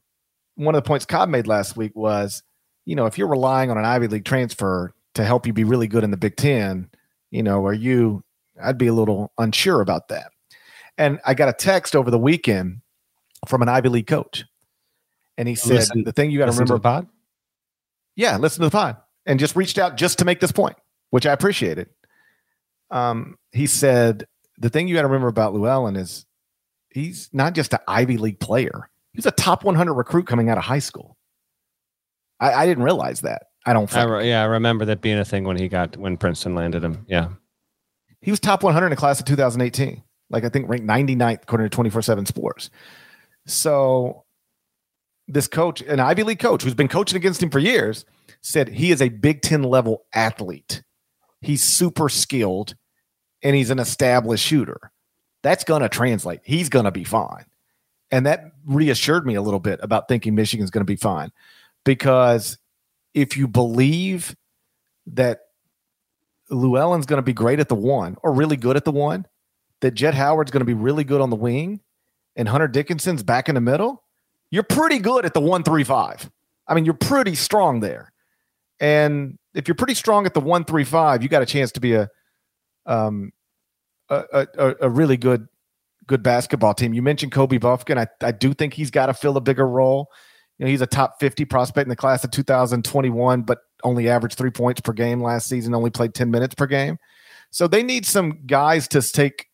one 0.56 0.74
of 0.74 0.84
the 0.84 0.88
points 0.88 1.06
Cobb 1.06 1.30
made 1.30 1.48
last 1.48 1.78
week 1.78 1.96
was, 1.96 2.42
you 2.86 2.96
know, 2.96 3.06
if 3.06 3.18
you're 3.18 3.28
relying 3.28 3.70
on 3.70 3.78
an 3.78 3.86
Ivy 3.86 4.08
League 4.08 4.26
transfer 4.26 4.94
to 5.14 5.24
help 5.24 5.46
you 5.46 5.54
be 5.54 5.64
really 5.64 5.88
good 5.88 6.04
in 6.04 6.12
the 6.12 6.18
Big 6.18 6.36
Ten, 6.36 6.90
you 7.30 7.44
know, 7.44 7.66
are 7.66 7.74
you, 7.74 8.24
I'd 8.62 8.78
be 8.78 8.88
a 8.88 8.94
little 8.94 9.32
unsure 9.38 9.82
about 9.82 10.08
that. 10.08 10.32
And 10.98 11.20
I 11.26 11.34
got 11.34 11.50
a 11.50 11.54
text 11.54 11.96
over 11.96 12.10
the 12.10 12.18
weekend 12.18 12.82
from 13.48 13.62
an 13.62 13.70
Ivy 13.70 13.90
League 13.90 14.08
coach. 14.08 14.46
And 15.38 15.48
he 15.48 15.56
said, 15.56 15.76
listen, 15.76 16.04
the 16.06 16.14
thing 16.14 16.32
you 16.32 16.40
got 16.40 16.46
to 16.46 16.52
remember 16.54 16.76
about 16.76 17.08
yeah, 18.16 18.38
listen 18.38 18.62
to 18.62 18.68
the 18.68 18.72
pod 18.72 18.98
and 19.26 19.40
just 19.40 19.56
reached 19.56 19.78
out 19.78 19.98
just 19.98 20.20
to 20.20 20.26
make 20.26 20.40
this 20.40 20.52
point, 20.52 20.76
which 21.10 21.26
I 21.26 21.34
appreciated. 21.34 21.90
Um, 22.92 23.38
he 23.52 23.68
said 23.68 24.28
the 24.58 24.70
thing 24.70 24.88
you 24.88 24.96
got 24.96 25.02
to 25.02 25.08
remember 25.08 25.28
about 25.28 25.54
Llewellyn 25.54 25.96
is 25.96 26.26
he's 26.90 27.30
not 27.34 27.54
just 27.54 27.74
an 27.74 27.80
Ivy 27.88 28.18
League 28.18 28.40
player; 28.40 28.90
he's 29.14 29.26
a 29.26 29.32
top 29.32 29.64
100 29.64 29.94
recruit 29.94 30.28
coming 30.28 30.50
out 30.50 30.58
of 30.58 30.64
high 30.64 30.80
school. 30.80 31.18
I, 32.40 32.54
I 32.54 32.66
didn't 32.66 32.84
realize 32.84 33.22
that. 33.22 33.44
I 33.66 33.74
don't. 33.74 33.94
I 33.96 34.04
re- 34.04 34.30
yeah, 34.30 34.44
I 34.44 34.46
remember 34.46 34.86
that 34.86 35.02
being 35.02 35.18
a 35.18 35.26
thing 35.26 35.44
when 35.44 35.58
he 35.58 35.68
got 35.68 35.98
when 35.98 36.18
Princeton 36.18 36.54
landed 36.56 36.84
him. 36.84 37.06
Yeah, 37.08 37.30
he 38.22 38.32
was 38.32 38.40
top 38.40 38.64
100 38.64 38.86
in 38.86 38.90
the 38.92 38.96
class 38.96 39.20
of 39.20 39.26
2018. 39.26 40.04
Like 40.30 40.44
I 40.44 40.50
think 40.50 40.70
ranked 40.70 40.88
99th 40.88 41.44
according 41.44 41.70
to 41.70 41.78
24/7 41.78 42.28
Sports. 42.28 42.70
So 43.48 44.25
this 45.28 45.48
coach, 45.48 45.82
an 45.82 46.00
Ivy 46.00 46.24
League 46.24 46.40
coach 46.40 46.64
who's 46.64 46.74
been 46.74 46.88
coaching 46.88 47.18
against 47.18 47.42
him 47.42 47.50
for 47.50 47.60
years, 47.60 48.06
said 48.42 48.70
he 48.70 48.92
is 48.92 49.02
a 49.02 49.10
Big 49.10 49.42
Ten 49.42 49.64
level 49.64 50.06
athlete. 50.14 50.84
He's 51.42 51.64
super 51.64 52.10
skilled 52.10 52.76
and 53.44 53.56
he's 53.56 53.70
an 53.70 53.80
established 53.80 54.46
shooter. 54.46 54.92
That's 55.44 55.64
going 55.64 55.82
to 55.82 55.90
translate. 55.90 56.42
He's 56.44 56.70
going 56.70 56.86
to 56.86 56.92
be 56.92 57.04
fine. 57.04 57.46
And 58.12 58.26
that 58.26 58.52
reassured 58.66 59.26
me 59.26 59.36
a 59.36 59.42
little 59.42 59.60
bit 59.60 59.80
about 59.82 60.08
thinking 60.08 60.36
Michigan's 60.36 60.72
going 60.72 60.82
to 60.82 60.86
be 60.86 60.96
fine 60.96 61.32
because 61.84 62.58
if 63.14 63.38
you 63.38 63.48
believe 63.48 64.36
that 65.08 65.42
Llewellyn's 66.50 67.06
going 67.06 67.18
to 67.18 67.24
be 67.24 67.34
great 67.34 67.60
at 67.60 67.70
the 67.70 67.76
one 67.76 68.18
or 68.22 68.32
really 68.32 68.58
good 68.58 68.76
at 68.76 68.86
the 68.86 68.92
one, 68.92 69.26
that 69.82 69.92
Jett 69.92 70.14
Howard's 70.14 70.52
going 70.52 70.62
to 70.62 70.66
be 70.66 70.74
really 70.74 71.04
good 71.04 71.22
on 71.22 71.30
the 71.30 71.36
wing 71.36 71.82
and 72.36 72.48
Hunter 72.48 72.68
Dickinson's 72.68 73.24
back 73.24 73.50
in 73.50 73.56
the 73.56 73.62
middle, 73.62 74.04
you're 74.52 74.64
pretty 74.64 75.00
good 75.00 75.26
at 75.26 75.34
the 75.34 75.42
135. 75.42 76.30
I 76.68 76.74
mean, 76.74 76.86
you're 76.86 76.94
pretty 76.94 77.36
strong 77.36 77.80
there. 77.80 78.12
And 78.80 79.38
if 79.54 79.68
you're 79.68 79.76
pretty 79.76 79.94
strong 79.94 80.26
at 80.26 80.34
the 80.34 80.40
135, 80.40 81.24
you 81.24 81.30
got 81.30 81.42
a 81.42 81.46
chance 81.46 81.72
to 81.74 81.80
be 81.80 81.94
a 81.94 82.10
um 82.86 83.32
a, 84.10 84.48
a, 84.58 84.76
a 84.82 84.90
really 84.90 85.18
good 85.18 85.48
good 86.08 86.22
basketball 86.22 86.74
team. 86.74 86.94
You 86.94 87.02
mentioned 87.02 87.32
Kobe 87.32 87.58
Bufkin. 87.58 87.98
I, 87.98 88.08
I 88.26 88.32
do 88.32 88.54
think 88.54 88.74
he's 88.74 88.92
got 88.92 89.08
to 89.08 89.14
fill 89.14 89.38
a 89.38 89.42
bigger 89.42 89.68
role. 89.68 90.10
You 90.58 90.66
know, 90.66 90.72
he's 90.72 90.82
a 90.82 90.88
top 90.88 91.20
50 91.20 91.46
prospect 91.46 91.86
in 91.86 91.90
the 91.90 91.96
class 91.96 92.24
of 92.24 92.32
2021, 92.32 93.42
but 93.42 93.60
only 93.84 94.08
averaged 94.08 94.38
three 94.38 94.52
points 94.52 94.82
per 94.82 94.94
game 94.94 95.22
last 95.22 95.48
season, 95.48 95.74
only 95.74 95.90
played 95.90 96.14
10 96.14 96.32
minutes 96.32 96.56
per 96.56 96.68
game. 96.68 96.98
So 97.52 97.68
they 97.68 97.84
need 97.84 98.06
some 98.06 98.40
guys 98.46 98.88
to 98.90 99.02
take, 99.02 99.48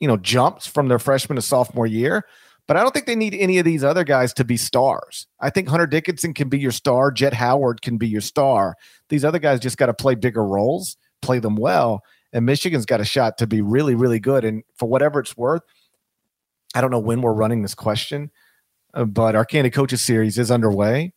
you 0.00 0.08
know, 0.08 0.16
jumps 0.16 0.66
from 0.66 0.88
their 0.88 0.98
freshman 0.98 1.36
to 1.36 1.42
sophomore 1.42 1.86
year. 1.86 2.24
But 2.68 2.76
I 2.76 2.82
don't 2.82 2.92
think 2.92 3.06
they 3.06 3.16
need 3.16 3.34
any 3.34 3.58
of 3.58 3.64
these 3.64 3.82
other 3.82 4.04
guys 4.04 4.34
to 4.34 4.44
be 4.44 4.58
stars. 4.58 5.26
I 5.40 5.48
think 5.48 5.68
Hunter 5.68 5.86
Dickinson 5.86 6.34
can 6.34 6.50
be 6.50 6.58
your 6.58 6.70
star. 6.70 7.10
Jett 7.10 7.32
Howard 7.32 7.80
can 7.80 7.96
be 7.96 8.06
your 8.06 8.20
star. 8.20 8.76
These 9.08 9.24
other 9.24 9.38
guys 9.38 9.58
just 9.58 9.78
got 9.78 9.86
to 9.86 9.94
play 9.94 10.14
bigger 10.14 10.44
roles, 10.44 10.98
play 11.22 11.38
them 11.38 11.56
well. 11.56 12.02
And 12.30 12.44
Michigan's 12.44 12.84
got 12.84 13.00
a 13.00 13.06
shot 13.06 13.38
to 13.38 13.46
be 13.46 13.62
really, 13.62 13.94
really 13.94 14.20
good. 14.20 14.44
And 14.44 14.64
for 14.76 14.86
whatever 14.86 15.18
it's 15.18 15.34
worth, 15.34 15.62
I 16.74 16.82
don't 16.82 16.90
know 16.90 16.98
when 16.98 17.22
we're 17.22 17.32
running 17.32 17.62
this 17.62 17.74
question, 17.74 18.30
uh, 18.92 19.06
but 19.06 19.34
our 19.34 19.46
Candid 19.46 19.72
Coaches 19.72 20.02
series 20.02 20.36
is 20.36 20.50
underway. 20.50 21.14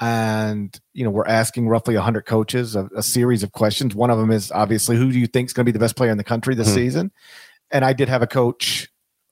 And, 0.00 0.78
you 0.92 1.04
know, 1.04 1.10
we're 1.10 1.26
asking 1.26 1.66
roughly 1.66 1.94
100 1.94 2.26
coaches 2.26 2.76
a, 2.76 2.90
a 2.94 3.02
series 3.02 3.42
of 3.42 3.52
questions. 3.52 3.94
One 3.94 4.10
of 4.10 4.18
them 4.18 4.30
is 4.30 4.52
obviously 4.52 4.96
who 4.96 5.10
do 5.10 5.18
you 5.18 5.28
think 5.28 5.48
is 5.48 5.54
going 5.54 5.64
to 5.64 5.72
be 5.72 5.72
the 5.72 5.82
best 5.82 5.96
player 5.96 6.10
in 6.10 6.18
the 6.18 6.24
country 6.24 6.54
this 6.54 6.68
hmm 6.68 6.74
season? 6.74 7.10
And 7.70 7.86
I 7.86 7.94
did 7.94 8.10
have 8.10 8.20
a 8.20 8.26
coach 8.26 8.90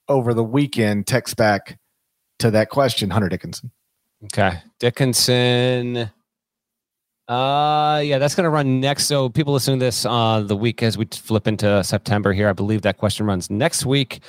over 0.09 0.35
the 0.35 0.44
weekend 0.44 1.06
text 1.06 1.37
back 1.37 1.78
to 2.38 2.50
that 2.50 2.71
question, 2.71 3.11
Hunter 3.11 3.28
Dickinson. 3.28 3.71
Okay. 4.25 4.61
Dickinson. 4.78 6.11
Uh 7.28 8.02
yeah, 8.04 8.18
that's 8.18 8.35
gonna 8.35 8.50
run 8.50 8.80
next. 8.80 9.06
So 9.06 9.28
people 9.28 9.52
listening 9.52 9.78
to 9.78 9.85
this 9.87 10.04
uh 10.04 10.40
the 10.40 10.56
week 10.56 10.82
as 10.82 10.99
we 10.99 11.06
flip 11.06 11.47
into 11.47 11.82
September 11.85 12.32
here. 12.32 12.49
I 12.49 12.52
believe 12.52 12.82
that 12.82 12.99
question 12.99 13.26
runs 13.26 13.49
next 13.49 13.87
week. 13.87 14.21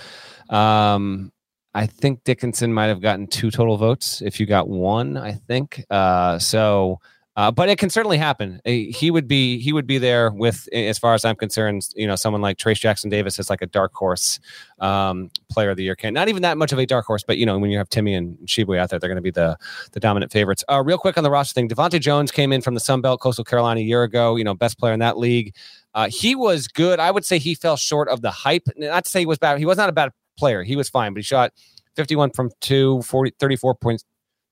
Um 0.50 1.32
I 1.76 1.88
think 1.88 2.24
Dickinson 2.24 2.72
might 2.72 2.86
have 2.86 3.02
gotten 3.02 3.26
two 3.26 3.50
total 3.50 3.78
votes 3.78 4.22
if 4.22 4.40
you 4.40 4.46
got 4.46 4.70
one, 4.70 5.18
I 5.18 5.34
think. 5.34 5.84
Uh 5.90 6.38
so 6.40 7.00
uh, 7.36 7.50
but 7.50 7.68
it 7.68 7.80
can 7.80 7.90
certainly 7.90 8.18
happen. 8.18 8.62
He 8.66 9.10
would 9.10 9.28
be 9.28 9.60
he 9.60 9.74
would 9.74 9.88
be 9.88 9.98
there 9.98 10.30
with, 10.32 10.68
as 10.72 11.00
far 11.00 11.16
as 11.16 11.26
I'm 11.26 11.36
concerned, 11.36 11.90
you 11.96 12.06
know, 12.06 12.16
someone 12.16 12.42
like 12.42 12.58
Trayce 12.58 12.80
Jackson 12.80 13.10
Davis 13.10 13.40
is 13.40 13.50
like 13.50 13.62
a 13.62 13.66
dark 13.66 13.94
horse 13.94 14.40
um, 14.80 15.32
player 15.50 15.72
of 15.72 15.78
the 15.78 15.84
year. 15.84 15.96
Can 15.96 16.14
not 16.14 16.30
even 16.30 16.44
that 16.44 16.58
much 16.58 16.72
of 16.72 16.80
a 16.80 16.86
dark 16.86 17.06
horse, 17.06 17.24
but 17.24 17.38
you 17.38 17.46
know, 17.46 17.58
when 17.58 17.72
you 17.72 17.78
have 17.80 17.90
Timme 17.90 18.16
and 18.16 18.38
Tshiebwe 18.46 18.78
out 18.78 18.90
there, 18.92 19.00
they're 19.00 19.10
going 19.10 19.16
to 19.16 19.22
be 19.22 19.32
the 19.32 19.58
the 19.94 20.00
dominant 20.00 20.32
favorites. 20.32 20.64
Uh, 20.70 20.84
real 20.86 20.98
quick 20.98 21.18
on 21.18 21.24
the 21.24 21.32
roster 21.32 21.54
thing, 21.56 21.68
DeVante' 21.68 22.00
Jones 22.02 22.32
came 22.32 22.54
in 22.54 22.62
from 22.62 22.76
the 22.76 22.80
Sun 22.80 23.02
Belt, 23.02 23.20
Coastal 23.20 23.44
Carolina 23.44 23.80
a 23.80 23.84
year 23.84 24.04
ago. 24.04 24.36
You 24.36 24.44
know, 24.44 24.54
best 24.54 24.78
player 24.78 24.94
in 24.94 25.00
that 25.00 25.18
league. 25.18 25.56
Uh, 25.96 26.10
he 26.10 26.36
was 26.36 26.68
good. 26.68 27.00
I 27.00 27.10
would 27.10 27.26
say 27.26 27.40
he 27.40 27.56
fell 27.56 27.78
short 27.78 28.10
of 28.10 28.22
the 28.22 28.32
hype. 28.32 28.68
Not 28.78 29.06
to 29.06 29.10
say 29.10 29.20
he 29.20 29.26
was 29.26 29.40
bad. 29.40 29.58
He 29.58 29.66
was 29.66 29.78
not 29.78 29.90
a 29.90 29.92
bad 29.92 30.12
player. 30.38 30.64
He 30.64 30.76
was 30.76 30.90
fine, 30.90 31.14
but 31.14 31.20
he 31.20 31.24
shot 31.24 31.52
51 31.96 32.32
from 32.32 32.52
two, 32.62 33.02
40, 33.04 33.34
34 33.40 33.76
points, 33.76 34.04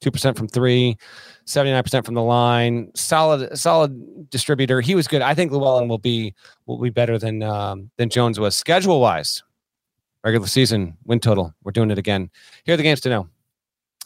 2% 0.01 0.37
from 0.37 0.47
three, 0.47 0.97
79% 1.45 2.05
from 2.05 2.15
the 2.15 2.21
line. 2.21 2.91
Solid, 2.95 3.57
solid 3.57 4.29
distributor. 4.29 4.81
He 4.81 4.95
was 4.95 5.07
good. 5.07 5.21
I 5.21 5.33
think 5.33 5.51
Llewellyn 5.51 5.87
will 5.87 5.97
be 5.97 6.33
will 6.65 6.79
be 6.79 6.89
better 6.89 7.17
than 7.17 7.43
um, 7.43 7.91
than 7.97 8.09
Jones 8.09 8.39
was 8.39 8.55
schedule 8.55 8.99
wise. 8.99 9.43
regular 10.23 10.47
season 10.47 10.97
win 11.05 11.19
total. 11.19 11.53
We're 11.63 11.71
doing 11.71 11.91
it 11.91 11.97
again. 11.97 12.29
Here 12.65 12.73
are 12.73 12.77
the 12.77 12.83
games 12.83 13.01
to 13.01 13.09
know. 13.09 13.27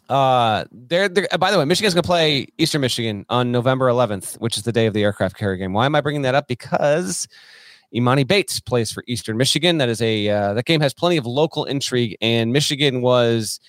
Uh, 0.09 0.65
they're, 0.71 1.09
they're 1.09 1.27
by 1.39 1.51
the 1.51 1.57
way, 1.57 1.65
Michigan's 1.65 1.93
going 1.93 2.03
to 2.03 2.07
play 2.07 2.47
Eastern 2.57 2.81
Michigan 2.81 3.25
on 3.29 3.51
November 3.51 3.87
11th, 3.87 4.39
which 4.39 4.55
is 4.55 4.63
the 4.63 4.71
day 4.71 4.85
of 4.85 4.93
the 4.93 5.03
aircraft 5.03 5.35
carrier 5.35 5.57
game. 5.57 5.73
Why 5.73 5.87
am 5.87 5.95
I 5.95 6.01
bringing 6.01 6.21
that 6.23 6.35
up? 6.35 6.47
Because 6.47 7.27
Emoni 7.93 8.27
Bates 8.27 8.59
plays 8.59 8.91
for 8.91 9.03
Eastern 9.07 9.37
Michigan. 9.37 9.77
That 9.77 9.89
is 9.89 10.01
a 10.01 10.29
uh, 10.29 10.53
that 10.53 10.65
game 10.65 10.81
has 10.81 10.93
plenty 10.93 11.17
of 11.17 11.25
local 11.25 11.65
intrigue, 11.65 12.17
and 12.21 12.51
Michigan 12.51 13.01
was 13.01 13.59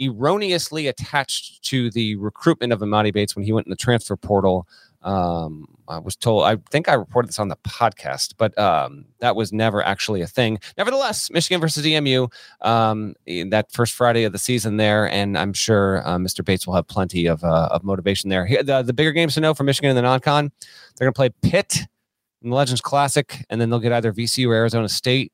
erroneously 0.00 0.86
attached 0.86 1.62
to 1.64 1.90
the 1.90 2.16
recruitment 2.16 2.72
of 2.72 2.80
Emoni 2.80 3.12
Bates 3.12 3.36
when 3.36 3.44
he 3.44 3.52
went 3.52 3.66
in 3.66 3.70
the 3.70 3.76
transfer 3.76 4.16
portal. 4.16 4.66
Um, 5.02 5.66
I 5.88 5.98
was 5.98 6.14
told, 6.14 6.44
I 6.44 6.56
think 6.70 6.88
I 6.88 6.94
reported 6.94 7.28
this 7.28 7.38
on 7.38 7.48
the 7.48 7.56
podcast, 7.56 8.34
but 8.36 8.56
um, 8.58 9.06
that 9.20 9.34
was 9.34 9.52
never 9.52 9.82
actually 9.82 10.20
a 10.20 10.26
thing. 10.26 10.58
Nevertheless, 10.76 11.30
Michigan 11.30 11.60
versus 11.60 11.86
EMU, 11.86 12.28
um, 12.60 13.14
that 13.26 13.72
first 13.72 13.94
Friday 13.94 14.24
of 14.24 14.32
the 14.32 14.38
season 14.38 14.76
there, 14.76 15.08
and 15.10 15.38
I'm 15.38 15.54
sure 15.54 16.06
uh, 16.06 16.18
Mr. 16.18 16.44
Bates 16.44 16.66
will 16.66 16.74
have 16.74 16.86
plenty 16.86 17.26
of, 17.26 17.42
uh, 17.44 17.68
of 17.70 17.82
motivation 17.82 18.28
there. 18.28 18.44
Here, 18.44 18.62
the, 18.62 18.82
the 18.82 18.92
bigger 18.92 19.12
games 19.12 19.34
to 19.34 19.40
know 19.40 19.54
for 19.54 19.64
Michigan 19.64 19.90
in 19.90 19.96
the 19.96 20.02
non 20.02 20.20
con, 20.20 20.52
they're 20.96 21.06
going 21.06 21.14
to 21.14 21.16
play 21.16 21.50
Pitt 21.50 21.86
in 22.42 22.50
the 22.50 22.56
Legends 22.56 22.80
Classic, 22.80 23.44
and 23.48 23.60
then 23.60 23.70
they'll 23.70 23.80
get 23.80 23.92
either 23.92 24.12
VCU 24.12 24.48
or 24.48 24.54
Arizona 24.54 24.88
State. 24.88 25.32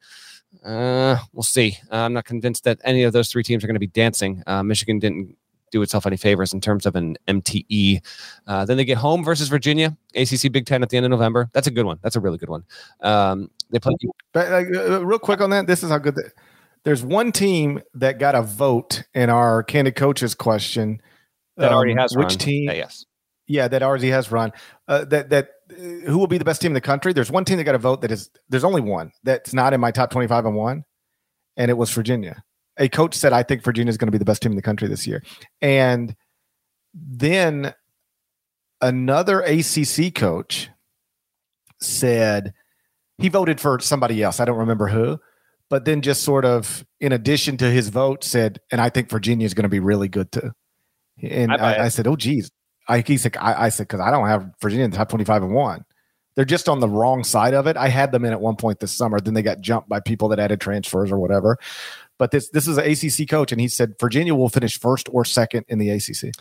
Uh, 0.64 1.18
we'll 1.32 1.42
see. 1.42 1.78
Uh, 1.90 1.96
I'm 1.96 2.12
not 2.12 2.24
convinced 2.24 2.64
that 2.64 2.78
any 2.84 3.02
of 3.02 3.12
those 3.12 3.30
three 3.30 3.42
teams 3.42 3.62
are 3.62 3.66
going 3.66 3.74
to 3.74 3.80
be 3.80 3.86
dancing. 3.86 4.42
Uh, 4.46 4.62
Michigan 4.62 4.98
didn't 4.98 5.36
do 5.70 5.82
itself 5.82 6.06
any 6.06 6.16
favors 6.16 6.52
in 6.52 6.60
terms 6.60 6.86
of 6.86 6.96
an 6.96 7.16
MTE. 7.28 8.00
Uh, 8.46 8.64
then 8.64 8.76
they 8.76 8.84
get 8.84 8.98
home 8.98 9.24
versus 9.24 9.48
Virginia, 9.48 9.96
ACC 10.14 10.50
Big 10.52 10.66
Ten 10.66 10.82
at 10.82 10.88
the 10.88 10.96
end 10.96 11.06
of 11.06 11.10
November. 11.10 11.50
That's 11.52 11.66
a 11.66 11.70
good 11.70 11.86
one. 11.86 11.98
That's 12.02 12.16
a 12.16 12.20
really 12.20 12.38
good 12.38 12.48
one. 12.48 12.64
Um, 13.00 13.50
they 13.70 13.78
play. 13.78 13.94
But, 14.32 14.52
uh, 14.52 14.56
uh, 14.56 15.04
real 15.04 15.18
quick 15.18 15.40
on 15.40 15.50
that, 15.50 15.66
this 15.66 15.82
is 15.82 15.90
how 15.90 15.98
good. 15.98 16.14
The, 16.14 16.30
there's 16.84 17.04
one 17.04 17.32
team 17.32 17.82
that 17.94 18.18
got 18.18 18.36
a 18.36 18.42
vote 18.42 19.02
in 19.12 19.28
our 19.28 19.64
candid 19.64 19.96
coaches 19.96 20.34
question. 20.34 21.02
That 21.56 21.72
already 21.72 21.92
um, 21.92 21.98
has 21.98 22.16
which 22.16 22.28
run. 22.28 22.38
team? 22.38 22.64
Yeah, 22.68 22.74
yes. 22.74 23.06
Yeah, 23.48 23.68
that 23.68 23.82
already 23.82 24.10
has 24.10 24.30
run. 24.30 24.52
Uh, 24.86 25.04
that 25.06 25.30
that 25.30 25.48
who 25.76 26.18
will 26.18 26.26
be 26.26 26.38
the 26.38 26.44
best 26.44 26.60
team 26.60 26.70
in 26.70 26.74
the 26.74 26.80
country? 26.80 27.12
There's 27.12 27.30
one 27.30 27.44
team 27.44 27.58
that 27.58 27.64
got 27.64 27.74
a 27.74 27.78
vote 27.78 28.00
that 28.02 28.10
is. 28.10 28.30
There's 28.48 28.64
only 28.64 28.80
one 28.80 29.12
that's 29.22 29.52
not 29.52 29.72
in 29.72 29.80
my 29.80 29.90
top 29.90 30.10
25 30.10 30.46
and 30.46 30.56
one, 30.56 30.84
and 31.56 31.70
it 31.70 31.74
was 31.74 31.90
Virginia. 31.90 32.42
A 32.78 32.88
coach 32.88 33.14
said, 33.14 33.32
"I 33.32 33.42
think 33.42 33.62
Virginia 33.62 33.90
is 33.90 33.96
going 33.96 34.08
to 34.08 34.12
be 34.12 34.18
the 34.18 34.24
best 34.24 34.42
team 34.42 34.52
in 34.52 34.56
the 34.56 34.62
country 34.62 34.88
this 34.88 35.06
year," 35.06 35.22
and 35.60 36.14
then 36.94 37.74
another 38.80 39.40
ACC 39.40 40.14
coach 40.14 40.70
said 41.80 42.52
he 43.18 43.28
voted 43.28 43.60
for 43.60 43.78
somebody 43.80 44.22
else. 44.22 44.40
I 44.40 44.44
don't 44.44 44.58
remember 44.58 44.88
who, 44.88 45.18
but 45.68 45.84
then 45.84 46.02
just 46.02 46.22
sort 46.22 46.44
of 46.44 46.84
in 47.00 47.12
addition 47.12 47.56
to 47.58 47.70
his 47.70 47.88
vote 47.88 48.24
said, 48.24 48.60
and 48.70 48.80
I 48.80 48.90
think 48.90 49.10
Virginia 49.10 49.46
is 49.46 49.54
going 49.54 49.64
to 49.64 49.68
be 49.68 49.80
really 49.80 50.08
good 50.08 50.32
too. 50.32 50.52
And 51.22 51.52
I 51.52 51.56
I, 51.56 51.84
I, 51.84 51.88
said, 51.88 52.06
oh 52.06 52.16
geez, 52.16 52.50
I 52.88 53.00
he 53.00 53.16
said, 53.16 53.36
I, 53.38 53.66
I 53.66 53.68
said 53.68 53.84
because 53.84 54.00
I 54.00 54.10
don't 54.10 54.28
have 54.28 54.50
Virginia 54.60 54.84
in 54.84 54.90
the 54.90 54.96
top 54.96 55.08
twenty 55.08 55.24
five 55.24 55.42
and 55.42 55.54
one. 55.54 55.84
They're 56.34 56.44
just 56.44 56.68
on 56.68 56.80
the 56.80 56.88
wrong 56.88 57.24
side 57.24 57.54
of 57.54 57.66
it. 57.66 57.78
I 57.78 57.88
had 57.88 58.12
them 58.12 58.24
in 58.24 58.32
at 58.32 58.40
one 58.40 58.56
point 58.56 58.80
this 58.80 58.92
summer. 58.92 59.18
Then 59.20 59.34
they 59.34 59.42
got 59.42 59.60
jumped 59.60 59.88
by 59.88 60.00
people 60.00 60.28
that 60.28 60.38
added 60.38 60.60
transfers 60.60 61.10
or 61.10 61.18
whatever. 61.18 61.58
But 62.18 62.30
this 62.30 62.50
this 62.50 62.68
is 62.68 62.78
an 62.78 62.84
ACC 62.84 63.28
coach, 63.28 63.52
and 63.52 63.60
he 63.60 63.68
said 63.68 63.94
Virginia 63.98 64.34
will 64.34 64.48
finish 64.48 64.78
first 64.78 65.08
or 65.10 65.24
second 65.24 65.64
in 65.68 65.78
the 65.78 65.90
ACC, 65.90 66.32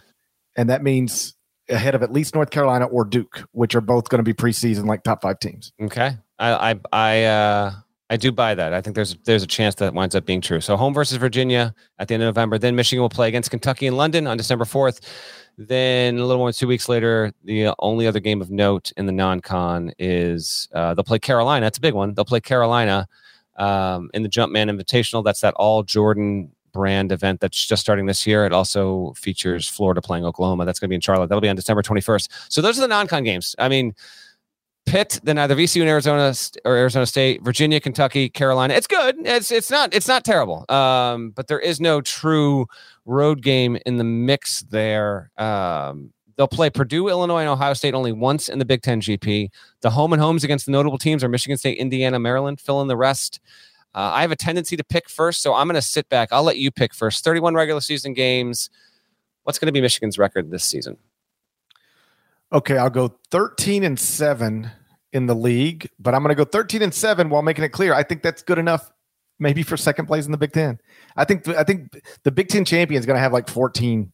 and 0.56 0.70
that 0.70 0.84
means 0.84 1.36
ahead 1.70 1.96
of 1.96 2.04
at 2.04 2.12
least 2.12 2.36
North 2.36 2.52
Carolina 2.52 2.86
or 2.86 3.06
Duke, 3.06 3.44
which 3.52 3.76
are 3.76 3.82
both 3.82 4.10
going 4.10 4.20
to 4.20 4.24
be 4.24 4.34
preseason 4.34 4.86
like 4.86 5.04
top 5.04 5.22
five 5.22 5.40
teams. 5.40 5.74
Okay. 5.82 6.18
I 6.40 6.72
I 6.72 6.80
I 6.92 7.24
uh 7.24 7.72
I 8.10 8.18
do 8.18 8.32
buy 8.32 8.54
that. 8.54 8.74
I 8.74 8.82
think 8.82 8.96
there's 8.96 9.16
there's 9.26 9.44
a 9.44 9.48
chance 9.48 9.76
that 9.76 9.94
winds 9.94 10.16
up 10.16 10.26
being 10.26 10.42
true. 10.42 10.62
So 10.62 10.78
home 10.78 10.94
versus 10.94 11.18
Virginia 11.18 11.74
at 11.98 12.08
the 12.08 12.14
end 12.14 12.24
of 12.24 12.28
November. 12.28 12.58
Then 12.58 12.76
Michigan 12.76 13.02
will 13.02 13.10
play 13.10 13.28
against 13.28 13.50
Kentucky 13.50 13.88
in 13.88 13.98
London 13.98 14.28
on 14.28 14.38
December 14.38 14.66
4th. 14.66 15.02
Then 15.58 16.18
a 16.18 16.26
little 16.26 16.38
more 16.38 16.50
than 16.50 16.56
two 16.56 16.68
weeks 16.68 16.90
later, 16.90 17.32
the 17.44 17.74
only 17.80 18.08
other 18.08 18.20
game 18.20 18.42
of 18.42 18.52
note 18.52 18.92
in 18.98 19.06
the 19.06 19.12
non-con 19.12 19.94
is 19.98 20.68
uh, 20.74 20.94
they'll 20.94 21.04
play 21.04 21.20
Carolina. 21.20 21.66
That's 21.66 21.78
a 21.78 21.82
big 21.82 21.94
one. 21.94 22.14
They'll 22.14 22.26
play 22.26 22.42
Carolina 22.42 23.08
um, 23.56 24.10
in 24.14 24.24
the 24.24 24.30
Jumpman 24.30 24.70
Invitational. 24.70 25.24
That's 25.24 25.42
that 25.42 25.54
all 25.54 25.84
Jordan 25.84 26.52
brand 26.74 27.14
event 27.14 27.40
that's 27.40 27.66
just 27.66 27.82
starting 27.82 28.06
this 28.06 28.28
year. 28.28 28.46
It 28.46 28.52
also 28.52 29.14
features 29.16 29.68
Florida 29.68 30.02
playing 30.02 30.26
Oklahoma. 30.26 30.66
That's 30.66 30.78
going 30.78 30.88
to 30.88 30.90
be 30.90 30.96
in 30.96 31.02
Charlotte. 31.02 31.28
That'll 31.30 31.42
be 31.42 31.48
on 31.48 31.56
December 31.56 31.82
21st. 31.82 32.28
So 32.50 32.62
those 32.62 32.78
are 32.78 32.82
the 32.82 32.88
non-con 32.90 33.24
games. 33.24 33.56
I 33.58 33.70
mean, 33.70 33.96
Pitt, 34.86 35.20
then 35.24 35.38
either 35.38 35.56
VCU 35.56 35.82
and 35.82 35.90
Arizona 35.90 36.34
or 36.64 36.76
Arizona 36.76 37.06
State, 37.06 37.42
Virginia, 37.44 37.80
Kentucky, 37.80 38.30
Carolina. 38.30 38.74
It's 38.74 38.88
good. 38.88 39.16
It's 39.20 39.52
it's 39.52 39.72
not 39.72 39.94
it's 39.94 40.08
not 40.08 40.24
terrible. 40.24 40.66
Um, 40.70 41.32
but 41.32 41.48
there 41.48 41.60
is 41.60 41.82
no 41.82 42.02
true 42.02 42.68
road 43.06 43.42
game 43.42 43.78
in 43.86 43.98
the 43.98 44.04
mix 44.04 44.62
there. 44.62 45.32
Um, 45.38 46.14
they'll 46.38 46.48
play 46.48 46.70
Purdue, 46.70 47.08
Illinois, 47.08 47.40
and 47.40 47.50
Ohio 47.50 47.74
State 47.74 47.94
only 47.94 48.12
once 48.12 48.48
in 48.48 48.60
the 48.60 48.66
Big 48.66 48.82
Ten 48.82 49.02
GP. 49.02 49.50
The 49.82 49.90
home 49.90 50.14
and 50.14 50.22
homes 50.22 50.44
against 50.44 50.66
the 50.66 50.72
notable 50.72 50.98
teams 50.98 51.24
are 51.24 51.30
Michigan 51.30 51.58
State, 51.58 51.78
Indiana, 51.78 52.20
Maryland. 52.20 52.62
Fill 52.62 52.82
in 52.82 52.88
the 52.88 52.98
rest. 52.98 53.40
Uh, 53.96 54.12
I 54.14 54.22
have 54.22 54.32
a 54.32 54.36
tendency 54.36 54.76
to 54.76 54.84
pick 54.84 55.10
first, 55.10 55.42
so 55.42 55.54
I'm 55.54 55.68
going 55.68 55.76
to 55.76 55.82
sit 55.82 56.10
back. 56.10 56.30
I'll 56.32 56.44
let 56.44 56.58
you 56.58 56.70
pick 56.70 56.94
first. 56.94 57.24
31 57.24 57.56
regular 57.56 57.82
season 57.82 58.14
games. 58.14 58.70
What's 59.44 59.58
going 59.58 59.68
to 59.68 59.72
be 59.72 59.82
Michigan's 59.82 60.18
record 60.18 60.52
this 60.52 60.66
season? 60.66 60.98
Okay, 62.54 62.78
I'll 62.78 62.90
go 62.90 63.20
13 63.32 63.84
and 63.84 64.00
7 64.00 64.72
in 65.14 65.26
the 65.26 65.36
league, 65.36 65.90
but 66.00 66.14
I'm 66.14 66.22
going 66.22 66.36
to 66.36 66.36
go 66.36 66.50
13 66.50 66.82
and 66.82 66.94
7 66.94 67.30
while 67.30 67.42
making 67.42 67.64
it 67.64 67.70
clear. 67.70 67.94
I 67.94 68.04
think 68.04 68.22
that's 68.22 68.44
good 68.44 68.60
enough 68.60 68.92
maybe 69.40 69.64
for 69.64 69.76
second 69.78 70.06
place 70.06 70.26
in 70.26 70.32
the 70.32 70.38
Big 70.38 70.54
10. 70.54 70.80
I 71.16 71.26
think 71.26 71.48
I 71.48 71.64
think 71.64 72.02
the 72.24 72.32
Big 72.32 72.48
10 72.48 72.66
champion 72.66 73.00
is 73.00 73.06
going 73.06 73.16
to 73.16 73.22
have 73.22 73.34
like 73.34 73.50
14 73.50 74.12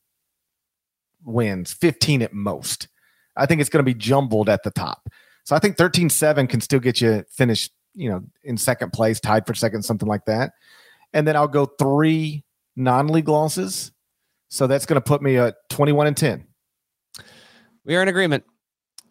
wins, 1.24 1.74
15 1.74 2.22
at 2.22 2.34
most. 2.34 2.88
I 3.36 3.46
think 3.46 3.62
it's 3.62 3.70
going 3.70 3.86
to 3.86 3.92
be 3.92 3.98
jumbled 3.98 4.50
at 4.50 4.64
the 4.64 4.72
top. 4.72 5.08
So 5.44 5.56
I 5.56 5.60
think 5.60 5.78
13-7 5.78 6.50
can 6.50 6.62
still 6.62 6.80
get 6.80 7.02
you 7.02 7.24
finished, 7.30 7.72
you 7.96 8.10
know, 8.10 8.24
in 8.44 8.58
second 8.58 8.94
place, 8.94 9.20
tied 9.20 9.48
for 9.48 9.54
second, 9.54 9.84
something 9.84 10.08
like 10.08 10.26
that. 10.26 10.54
And 11.14 11.28
then 11.28 11.36
I'll 11.36 11.48
go 11.48 11.66
3 11.66 12.44
non-league 12.76 13.30
losses. 13.30 13.92
So 14.50 14.68
that's 14.68 14.86
going 14.86 15.02
to 15.02 15.02
put 15.02 15.22
me 15.22 15.38
at 15.38 15.56
21 15.70 16.08
and 16.08 16.18
10. 16.18 16.48
We 17.84 17.96
are 17.96 18.02
in 18.02 18.08
agreement. 18.08 18.44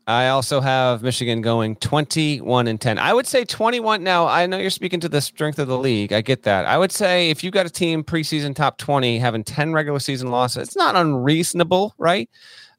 I 0.06 0.28
also 0.28 0.61
have 0.61 1.02
Michigan 1.02 1.40
going 1.40 1.76
21 1.76 2.66
and 2.68 2.80
10. 2.80 2.98
I 2.98 3.12
would 3.12 3.26
say 3.26 3.44
21. 3.44 4.02
Now, 4.02 4.26
I 4.26 4.46
know 4.46 4.59
you're 4.59 4.70
speaking 4.70 5.00
to 5.00 5.09
the 5.09 5.20
strength 5.20 5.59
of 5.59 5.68
the 5.68 5.78
league. 5.78 6.12
I 6.12 6.20
get 6.20 6.42
that. 6.44 6.66
I 6.66 6.78
would 6.78 6.90
say 6.92 7.30
if 7.30 7.44
you've 7.44 7.52
got 7.52 7.66
a 7.66 7.70
team 7.70 8.02
preseason 8.02 8.54
top 8.54 8.78
20 8.78 9.18
having 9.18 9.44
10 9.44 9.72
regular 9.72 9.98
season 9.98 10.30
losses, 10.30 10.68
it's 10.68 10.76
not 10.76 10.96
unreasonable, 10.96 11.94
right? 11.98 12.30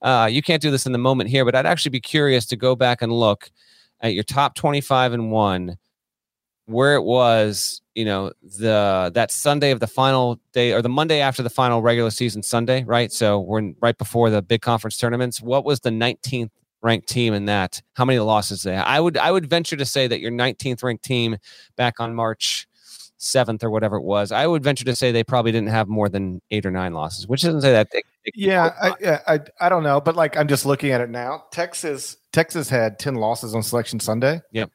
Uh, 0.02 0.28
you 0.32 0.42
can't 0.42 0.62
do 0.62 0.72
this 0.72 0.86
in 0.86 0.92
the 0.92 0.98
moment 0.98 1.30
here, 1.30 1.46
but 1.46 1.56
I'd 1.56 1.66
actually 1.66 1.92
be 1.92 2.02
curious 2.02 2.46
to 2.48 2.56
go 2.56 2.76
back 2.76 3.02
and 3.02 3.12
look 3.12 3.52
at 4.02 4.14
your 4.14 4.24
top 4.24 4.56
25 4.56 5.14
and 5.14 5.32
1 5.32 5.78
where 6.66 6.96
it 6.96 7.04
was, 7.04 7.82
you 7.96 8.06
know, 8.06 8.32
the 8.60 9.12
that 9.14 9.32
Sunday 9.32 9.72
of 9.72 9.80
the 9.80 9.88
final 9.88 10.40
day 10.54 10.72
or 10.74 10.82
the 10.82 10.90
Monday 10.90 11.20
after 11.20 11.44
the 11.44 11.50
final 11.50 11.82
regular 11.82 12.10
season 12.12 12.44
Sunday, 12.44 12.84
right? 12.84 13.12
So 13.12 13.40
we're 13.40 13.60
in, 13.60 13.76
right 13.82 13.98
before 13.98 14.30
the 14.30 14.42
big 14.42 14.62
conference 14.62 14.98
tournaments. 14.98 15.42
What 15.42 15.66
was 15.66 15.80
the 15.82 15.90
19th 15.90 16.50
ranked 16.82 17.08
team 17.10 17.34
in 17.34 17.46
that? 17.46 17.82
How 17.96 18.06
many 18.06 18.20
losses 18.20 18.64
they? 18.64 18.76
Had? 18.76 18.86
I 18.86 19.00
would 19.00 19.18
I 19.18 19.32
would 19.32 19.50
venture 19.50 19.76
to 19.76 19.86
say 19.86 20.08
that 20.08 20.20
your 20.20 20.32
19th 20.32 20.84
ranked 20.84 21.04
team 21.04 21.38
back 21.76 22.00
on 22.00 22.16
March 22.16 22.68
7th 23.20 23.64
or 23.64 23.70
whatever 23.70 23.98
it 23.98 24.04
was, 24.04 24.32
I 24.32 24.48
would 24.48 24.64
venture 24.64 24.86
to 24.86 24.96
say 24.96 25.12
they 25.12 25.24
probably 25.24 25.52
didn't 25.52 25.70
have 25.70 25.88
more 25.88 26.10
than 26.10 26.42
eight 26.50 26.66
or 26.66 26.72
nine 26.72 26.94
losses, 26.96 27.28
which 27.28 27.44
doesn't 27.44 27.62
say 27.62 27.72
that. 27.72 27.92
They, 27.92 28.02
they- 28.26 28.32
Yeah, 28.34 28.74
I, 28.82 28.94
yeah, 29.00 29.20
I 29.28 29.40
I 29.60 29.70
don't 29.70 29.84
know, 29.84 30.02
but 30.02 30.16
like 30.16 30.36
I'm 30.38 30.48
just 30.48 30.66
looking 30.66 30.90
at 30.92 31.02
it 31.02 31.10
now. 31.12 31.44
Texas 31.52 32.18
Texas 32.32 32.68
had 32.70 32.98
ten 32.98 33.16
losses 33.16 33.54
on 33.54 33.62
Selection 33.62 34.00
Sunday. 34.00 34.42
Yep. 34.54 34.72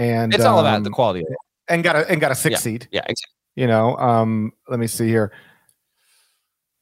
And 0.00 0.34
it's 0.34 0.44
all 0.44 0.60
about 0.60 0.76
um, 0.76 0.82
the 0.84 0.90
quality 0.90 1.20
of 1.20 1.26
it. 1.30 1.36
and 1.68 1.82
got 1.84 1.96
a 1.96 2.08
and 2.10 2.20
got 2.20 2.30
a 2.32 2.34
six 2.34 2.52
Yeah. 2.52 2.58
seed. 2.58 2.88
Yeah, 2.90 3.00
exactly. 3.00 3.34
You 3.56 3.66
know, 3.66 3.96
um, 3.96 4.52
let 4.68 4.78
me 4.80 4.86
see 4.86 5.08
here. 5.08 5.32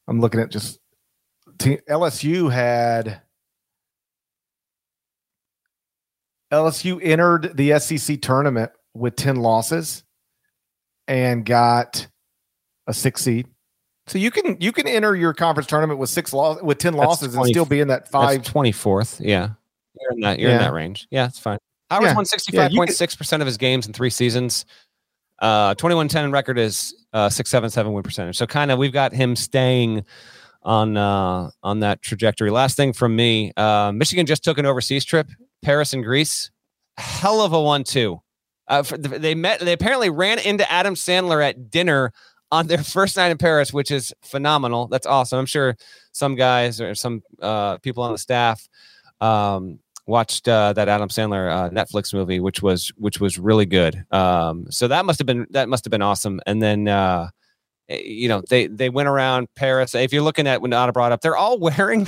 I'm 0.06 0.20
looking 0.20 0.40
at 0.40 0.50
just 0.50 0.78
te- 1.58 1.80
LSU 1.88 2.50
had 2.52 3.20
LSU 6.52 6.98
entered 7.02 7.56
the 7.56 7.78
SEC 7.78 8.20
tournament 8.20 8.72
with 8.94 9.16
ten 9.16 9.36
losses 9.36 10.02
and 11.06 11.44
got 11.44 12.06
a 12.86 12.94
six 12.94 13.22
seed. 13.22 13.48
So 14.06 14.18
you 14.18 14.30
can 14.30 14.56
you 14.60 14.72
can 14.72 14.88
enter 14.88 15.14
your 15.14 15.34
conference 15.34 15.66
tournament 15.66 16.00
with 16.00 16.08
six 16.08 16.32
loss 16.32 16.62
with 16.62 16.78
ten 16.78 16.94
losses 16.94 17.34
20 17.34 17.38
and 17.48 17.54
still 17.54 17.66
be 17.66 17.80
in 17.80 17.88
that 17.88 18.08
five 18.10 18.38
That's 18.38 18.50
24th. 18.50 19.20
Yeah. 19.20 19.50
You're 20.00 20.12
in 20.12 20.20
that 20.20 20.38
you're 20.38 20.50
in 20.52 20.58
that 20.58 20.72
range. 20.72 21.06
Yeah, 21.10 21.26
it's 21.26 21.38
fine. 21.38 21.58
Howard's 21.90 22.10
Yeah. 22.10 22.14
won 22.14 22.24
Yeah, 22.52 22.68
you 22.70 22.80
65.6% 22.80 23.40
of 23.40 23.46
his 23.46 23.56
games 23.56 23.86
in 23.86 23.92
three 23.92 24.10
seasons. 24.10 24.64
Uh 25.40 25.74
21-10 25.76 26.32
record 26.32 26.58
is 26.58 26.94
uh 27.12 27.28
677 27.28 27.92
win 27.92 28.02
percentage. 28.02 28.36
So 28.36 28.46
kind 28.46 28.70
of 28.70 28.78
we've 28.78 28.92
got 28.92 29.12
him 29.12 29.36
staying 29.36 30.04
on 30.64 30.96
uh 30.96 31.50
on 31.62 31.80
that 31.80 32.02
trajectory. 32.02 32.50
Last 32.50 32.76
thing 32.76 32.92
from 32.92 33.14
me, 33.14 33.52
uh 33.56 33.92
Michigan 33.92 34.26
just 34.26 34.42
took 34.42 34.58
an 34.58 34.66
overseas 34.66 35.04
trip, 35.04 35.28
Paris 35.62 35.92
and 35.92 36.02
Greece. 36.02 36.50
Hell 36.96 37.40
of 37.40 37.52
a 37.52 37.60
one 37.62 37.84
two. 37.84 38.20
Uh, 38.66 38.82
they 38.82 39.34
met. 39.34 39.60
They 39.60 39.72
apparently 39.72 40.10
ran 40.10 40.38
into 40.40 40.70
Adam 40.70 40.94
Sandler 40.94 41.42
at 41.42 41.70
dinner 41.70 42.12
on 42.52 42.66
their 42.66 42.78
first 42.84 43.16
night 43.16 43.30
in 43.30 43.38
Paris, 43.38 43.72
which 43.72 43.90
is 43.90 44.12
phenomenal. 44.22 44.88
That's 44.88 45.06
awesome. 45.06 45.38
I'm 45.38 45.46
sure 45.46 45.76
some 46.12 46.34
guys 46.34 46.80
or 46.80 46.94
some 46.94 47.22
uh, 47.40 47.78
people 47.78 48.02
on 48.02 48.12
the 48.12 48.18
staff 48.18 48.68
um, 49.20 49.78
watched 50.08 50.48
uh, 50.48 50.72
that 50.72 50.88
Adam 50.88 51.08
Sandler 51.08 51.52
uh, 51.52 51.70
Netflix 51.70 52.12
movie, 52.12 52.40
which 52.40 52.62
was 52.62 52.90
which 52.96 53.20
was 53.20 53.38
really 53.38 53.66
good. 53.66 54.04
Um, 54.10 54.66
so 54.70 54.88
that 54.88 55.04
must 55.04 55.18
have 55.20 55.26
been 55.26 55.46
that 55.50 55.68
must 55.68 55.84
have 55.84 55.90
been 55.90 56.02
awesome. 56.02 56.40
And 56.46 56.60
then 56.62 56.88
uh, 56.88 57.28
eh, 57.88 58.00
you 58.04 58.28
know 58.28 58.42
they 58.48 58.66
they 58.66 58.88
went 58.88 59.08
around 59.08 59.48
Paris. 59.54 59.94
If 59.94 60.12
you're 60.12 60.22
looking 60.22 60.46
at 60.46 60.60
when 60.62 60.72
Anna 60.72 60.92
brought 60.92 61.12
up, 61.12 61.20
they're 61.20 61.36
all 61.36 61.58
wearing. 61.60 62.06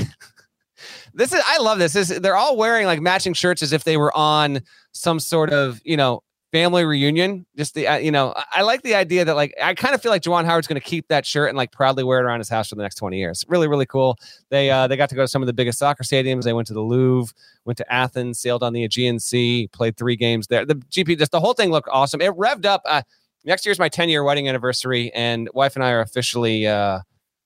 this 1.14 1.32
is 1.32 1.42
I 1.46 1.58
love 1.58 1.78
this. 1.78 1.92
this. 1.92 2.08
They're 2.08 2.36
all 2.36 2.56
wearing 2.56 2.86
like 2.86 3.00
matching 3.00 3.34
shirts 3.34 3.62
as 3.62 3.72
if 3.72 3.84
they 3.84 3.96
were 3.96 4.16
on 4.16 4.60
some 4.92 5.20
sort 5.20 5.52
of 5.52 5.80
you 5.84 5.96
know 5.96 6.22
family 6.52 6.84
reunion. 6.84 7.46
Just 7.56 7.74
the, 7.74 7.86
uh, 7.86 7.96
you 7.96 8.10
know, 8.10 8.34
I 8.52 8.62
like 8.62 8.82
the 8.82 8.94
idea 8.94 9.24
that 9.24 9.36
like 9.36 9.54
I 9.62 9.74
kind 9.74 9.94
of 9.94 10.02
feel 10.02 10.10
like 10.10 10.22
Juwan 10.22 10.44
Howard's 10.44 10.66
going 10.66 10.80
to 10.80 10.86
keep 10.86 11.08
that 11.08 11.24
shirt 11.24 11.48
and 11.48 11.56
like 11.56 11.72
proudly 11.72 12.04
wear 12.04 12.18
it 12.18 12.24
around 12.24 12.40
his 12.40 12.48
house 12.48 12.68
for 12.68 12.74
the 12.74 12.82
next 12.82 12.96
20 12.96 13.18
years. 13.18 13.44
Really, 13.48 13.68
really 13.68 13.86
cool. 13.86 14.18
They 14.48 14.70
uh, 14.70 14.86
they 14.86 14.96
got 14.96 15.08
to 15.10 15.14
go 15.14 15.22
to 15.22 15.28
some 15.28 15.42
of 15.42 15.46
the 15.46 15.52
biggest 15.52 15.78
soccer 15.78 16.02
stadiums. 16.02 16.42
They 16.42 16.52
went 16.52 16.66
to 16.68 16.74
the 16.74 16.80
Louvre, 16.80 17.34
went 17.64 17.76
to 17.78 17.92
Athens, 17.92 18.40
sailed 18.40 18.62
on 18.62 18.72
the 18.72 18.84
Aegean 18.84 19.18
Sea, 19.20 19.68
played 19.72 19.96
three 19.96 20.16
games 20.16 20.46
there. 20.48 20.64
The 20.64 20.76
GP, 20.76 21.18
just 21.18 21.32
the 21.32 21.40
whole 21.40 21.54
thing 21.54 21.70
looked 21.70 21.88
awesome. 21.90 22.20
It 22.20 22.32
revved 22.32 22.66
up. 22.66 22.82
Uh, 22.84 23.02
next 23.44 23.64
year's 23.64 23.78
my 23.78 23.88
10 23.88 24.08
year 24.08 24.24
wedding 24.24 24.48
anniversary, 24.48 25.12
and 25.14 25.48
wife 25.54 25.76
and 25.76 25.84
I 25.84 25.90
are 25.90 26.00
officially. 26.00 26.66
Uh, 26.66 27.00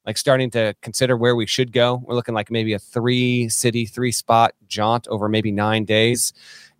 like 0.06 0.18
starting 0.18 0.50
to 0.50 0.74
consider 0.82 1.16
where 1.16 1.34
we 1.34 1.46
should 1.46 1.72
go. 1.72 2.02
We're 2.04 2.14
looking 2.14 2.34
like 2.34 2.50
maybe 2.50 2.74
a 2.74 2.78
three 2.78 3.48
city, 3.48 3.86
three 3.86 4.12
spot 4.12 4.52
jaunt 4.68 5.08
over 5.08 5.30
maybe 5.30 5.50
nine 5.50 5.86
days 5.86 6.34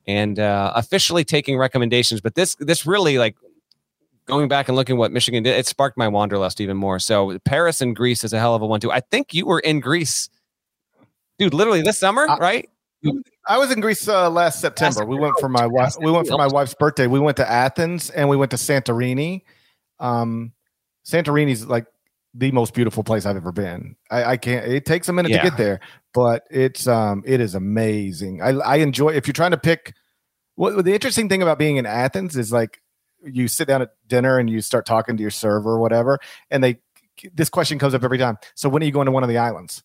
and 0.07 0.38
uh, 0.38 0.73
officially 0.75 1.25
taking 1.25 1.57
recommendations. 1.57 2.21
But 2.21 2.35
this 2.35 2.55
this 2.57 2.87
really 2.87 3.19
like 3.19 3.37
going 4.27 4.49
back 4.49 4.69
and 4.69 4.77
looking 4.77 4.97
what 4.97 5.12
Michigan 5.12 5.43
did, 5.43 5.57
it 5.57 5.67
sparked 5.67 5.97
my 5.97 6.09
wanderlust 6.09 6.61
even 6.61 6.77
more. 6.77 6.99
So 6.99 7.38
Paris 7.45 7.81
and 7.81 7.95
Greece 7.95 8.25
is 8.25 8.33
a 8.33 8.38
hell 8.38 8.55
of 8.55 8.62
a 8.62 8.67
one 8.67 8.81
too. 8.81 8.93
I 8.93 9.01
think 9.01 9.35
you 9.35 9.47
were 9.47 9.61
in 9.61 9.81
Greece, 9.81 10.29
dude. 11.38 11.55
Literally 11.55 11.83
this 11.83 11.99
summer, 11.99 12.29
I, 12.29 12.38
right? 12.38 12.69
I 13.47 13.59
was 13.59 13.71
in 13.71 13.81
Greece 13.81 14.09
uh, 14.09 14.31
last 14.31 14.61
September. 14.61 15.01
Last 15.01 15.09
we 15.09 15.19
went 15.19 15.35
for 15.38 15.49
my 15.49 15.67
wife. 15.67 15.95
We 16.01 16.11
went 16.11 16.27
for 16.27 16.38
my 16.38 16.47
wife's 16.47 16.75
birthday. 16.75 17.07
We 17.07 17.21
went 17.21 17.37
to 17.37 17.51
Athens 17.51 18.11
and 18.11 18.29
we 18.29 18.37
went 18.37 18.51
to 18.53 18.57
Santorini. 18.57 19.43
Um, 20.01 20.53
Santorini's 21.05 21.67
like 21.67 21.87
the 22.35 22.51
most 22.51 22.75
beautiful 22.75 23.05
place 23.05 23.27
I've 23.27 23.37
ever 23.37 23.53
been. 23.53 23.97
I, 24.11 24.25
I 24.25 24.37
can't. 24.37 24.66
It 24.66 24.85
takes 24.85 25.09
a 25.09 25.12
minute 25.12 25.31
yeah. 25.31 25.42
to 25.42 25.51
get 25.51 25.57
there, 25.57 25.81
but 26.12 26.44
it's 26.51 26.87
um 26.87 27.23
it 27.25 27.40
is 27.40 27.55
amazing. 27.55 28.42
I 28.42 28.51
I 28.51 28.77
enjoy. 28.77 29.11
If 29.11 29.27
you're 29.27 29.33
trying 29.33 29.53
to 29.53 29.57
pick, 29.57 29.94
what 30.57 30.85
the 30.85 30.92
interesting 30.92 31.29
thing 31.29 31.42
about 31.42 31.59
being 31.59 31.77
in 31.77 31.87
Athens 31.87 32.37
is 32.37 32.53
like 32.53 32.81
you 33.25 33.49
sit 33.49 33.68
down 33.68 33.83
at 33.83 33.90
dinner 34.07 34.38
and 34.38 34.51
you 34.51 34.61
start 34.61 34.85
talking 34.85 35.16
to 35.16 35.23
your 35.23 35.31
server 35.31 35.73
or 35.73 35.79
whatever, 35.79 36.18
and 36.51 36.62
they 36.62 36.79
this 37.33 37.49
question 37.49 37.79
comes 37.79 37.94
up 37.94 38.03
every 38.03 38.18
time. 38.18 38.38
So 38.55 38.68
when 38.68 38.83
are 38.83 38.87
you 38.87 38.92
going 38.92 39.07
to 39.07 39.12
one 39.12 39.23
of 39.23 39.29
the 39.29 39.38
islands? 39.38 39.83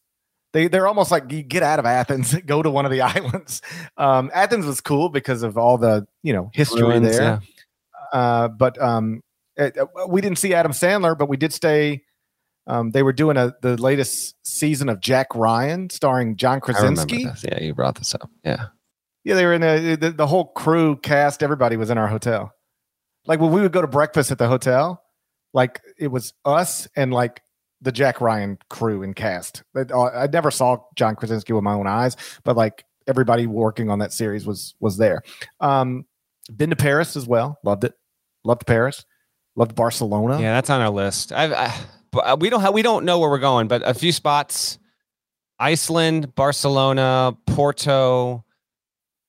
They 0.51 0.67
they're 0.67 0.87
almost 0.87 1.11
like 1.11 1.31
you 1.31 1.43
get 1.43 1.61
out 1.61 1.77
of 1.77 1.85
Athens, 1.85 2.33
go 2.45 2.63
to 2.63 2.71
one 2.71 2.85
of 2.85 2.91
the 2.91 3.01
islands. 3.01 3.61
Um, 3.95 4.31
Athens 4.33 4.65
was 4.65 4.81
cool 4.81 5.09
because 5.09 5.43
of 5.43 5.57
all 5.57 5.77
the 5.77 6.07
you 6.23 6.33
know 6.33 6.49
history 6.53 6.81
Ruins, 6.81 7.07
there. 7.07 7.21
Yeah. 7.21 7.39
Uh, 8.11 8.47
but 8.47 8.81
um, 8.81 9.21
it, 9.55 9.77
we 10.07 10.21
didn't 10.21 10.39
see 10.39 10.55
Adam 10.55 10.71
Sandler, 10.71 11.15
but 11.15 11.29
we 11.29 11.37
did 11.37 11.53
stay 11.53 12.01
um, 12.69 12.91
they 12.91 13.03
were 13.03 13.13
doing 13.13 13.35
a 13.35 13.53
the 13.61 13.75
latest 13.81 14.35
season 14.45 14.89
of 14.89 15.01
Jack 15.01 15.33
Ryan, 15.33 15.89
starring 15.89 16.35
John 16.35 16.61
Krasinski. 16.61 17.25
Yeah, 17.43 17.61
you 17.61 17.73
brought 17.73 17.95
this 17.95 18.13
up. 18.13 18.29
Yeah, 18.43 18.67
yeah, 19.23 19.35
they 19.35 19.45
were 19.45 19.53
in 19.53 19.61
the, 19.61 19.97
the 19.99 20.11
the 20.11 20.27
whole 20.27 20.45
crew 20.45 20.95
cast. 20.97 21.41
Everybody 21.41 21.77
was 21.77 21.89
in 21.89 21.97
our 21.97 22.07
hotel. 22.07 22.53
Like 23.25 23.39
when 23.39 23.51
we 23.51 23.61
would 23.61 23.71
go 23.71 23.81
to 23.81 23.87
breakfast 23.87 24.31
at 24.31 24.37
the 24.37 24.47
hotel, 24.47 25.03
like 25.53 25.81
it 25.97 26.07
was 26.07 26.33
us 26.45 26.87
and 26.95 27.11
like 27.11 27.41
the 27.81 27.91
Jack 27.91 28.21
Ryan 28.21 28.59
crew 28.69 29.03
and 29.03 29.15
cast. 29.15 29.63
Uh, 29.75 30.05
I 30.05 30.27
never 30.27 30.51
saw 30.51 30.77
John 30.95 31.15
Krasinski 31.15 31.53
with 31.53 31.63
my 31.63 31.73
own 31.73 31.87
eyes, 31.87 32.15
but 32.43 32.55
like 32.55 32.85
everybody 33.07 33.47
working 33.47 33.89
on 33.89 33.99
that 33.99 34.13
series 34.13 34.45
was 34.45 34.75
was 34.79 34.97
there. 34.97 35.23
Um, 35.59 36.05
been 36.55 36.69
to 36.69 36.75
Paris 36.75 37.15
as 37.15 37.27
well. 37.27 37.57
Loved 37.63 37.83
it. 37.83 37.93
Loved 38.43 38.67
Paris. 38.67 39.05
Loved 39.55 39.75
Barcelona. 39.75 40.39
Yeah, 40.39 40.53
that's 40.53 40.69
on 40.69 40.81
our 40.81 40.89
list. 40.89 41.31
I've, 41.31 41.51
I 41.51 41.73
we 42.39 42.49
don't 42.49 42.61
have 42.61 42.73
we 42.73 42.81
don't 42.81 43.05
know 43.05 43.19
where 43.19 43.29
we're 43.29 43.39
going, 43.39 43.67
but 43.67 43.81
a 43.85 43.93
few 43.93 44.11
spots: 44.11 44.79
Iceland, 45.59 46.35
Barcelona, 46.35 47.35
Porto, 47.47 48.43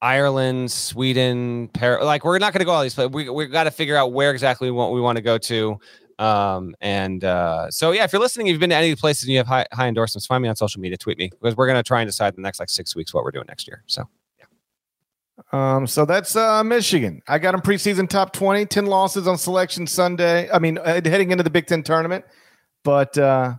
Ireland, 0.02 0.70
Sweden, 0.70 1.68
Paris. 1.68 2.04
Like 2.04 2.24
we're 2.24 2.38
not 2.38 2.52
going 2.52 2.60
to 2.60 2.64
go 2.64 2.72
all 2.72 2.82
these 2.82 2.94
places. 2.94 3.12
We 3.12 3.28
we 3.28 3.46
got 3.46 3.64
to 3.64 3.70
figure 3.70 3.96
out 3.96 4.12
where 4.12 4.30
exactly 4.30 4.70
we 4.70 4.76
want 4.76 4.94
we 4.94 5.00
want 5.00 5.16
to 5.16 5.22
go 5.22 5.38
to. 5.38 5.78
Um, 6.18 6.74
and 6.82 7.24
uh, 7.24 7.70
so 7.70 7.92
yeah, 7.92 8.04
if 8.04 8.12
you're 8.12 8.20
listening, 8.20 8.46
you've 8.46 8.60
been 8.60 8.70
to 8.70 8.76
any 8.76 8.90
of 8.90 8.96
these 8.96 9.00
places 9.00 9.24
and 9.24 9.32
you 9.32 9.38
have 9.38 9.46
high, 9.46 9.66
high 9.72 9.88
endorsements, 9.88 10.26
find 10.26 10.42
me 10.42 10.50
on 10.50 10.56
social 10.56 10.80
media, 10.80 10.98
tweet 10.98 11.16
me 11.16 11.30
because 11.30 11.56
we're 11.56 11.66
going 11.66 11.78
to 11.78 11.82
try 11.82 12.02
and 12.02 12.08
decide 12.08 12.36
the 12.36 12.42
next 12.42 12.60
like 12.60 12.68
six 12.68 12.94
weeks 12.94 13.14
what 13.14 13.24
we're 13.24 13.30
doing 13.30 13.46
next 13.48 13.66
year. 13.66 13.82
So. 13.86 14.06
Yeah. 14.38 15.76
Um, 15.76 15.86
so 15.86 16.04
that's 16.04 16.36
uh, 16.36 16.62
Michigan. 16.62 17.22
I 17.26 17.38
got 17.38 17.52
them 17.52 17.62
preseason 17.62 18.06
top 18.06 18.34
20, 18.34 18.66
10 18.66 18.84
losses 18.84 19.26
on 19.26 19.38
selection 19.38 19.86
Sunday. 19.86 20.50
I 20.50 20.58
mean, 20.58 20.76
uh, 20.76 21.00
heading 21.02 21.30
into 21.30 21.42
the 21.42 21.48
Big 21.48 21.66
Ten 21.66 21.82
tournament. 21.82 22.26
But 22.84 23.16
uh, 23.18 23.54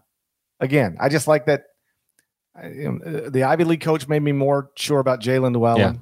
again, 0.59 0.97
I 0.99 1.09
just 1.09 1.27
like 1.27 1.45
that. 1.45 1.63
You 2.63 2.91
know, 2.91 3.29
the 3.29 3.43
Ivy 3.43 3.63
League 3.63 3.81
coach 3.81 4.07
made 4.07 4.21
me 4.21 4.33
more 4.33 4.71
sure 4.75 4.99
about 4.99 5.21
Jaelin 5.21 5.53
Llewellyn. 5.53 6.01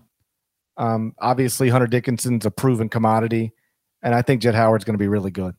Yeah. 0.78 0.94
Um, 0.94 1.14
obviously, 1.20 1.70
Hunter 1.70 1.88
Dickinson's 1.88 2.46
a 2.46 2.52
proven 2.52 2.90
commodity, 2.90 3.54
and 4.02 4.16
I 4.16 4.22
think 4.22 4.42
Jett 4.42 4.56
Howard's 4.56 4.86
going 4.86 4.96
to 4.96 5.00
be 5.00 5.08
really 5.08 5.30
good. 5.30 5.56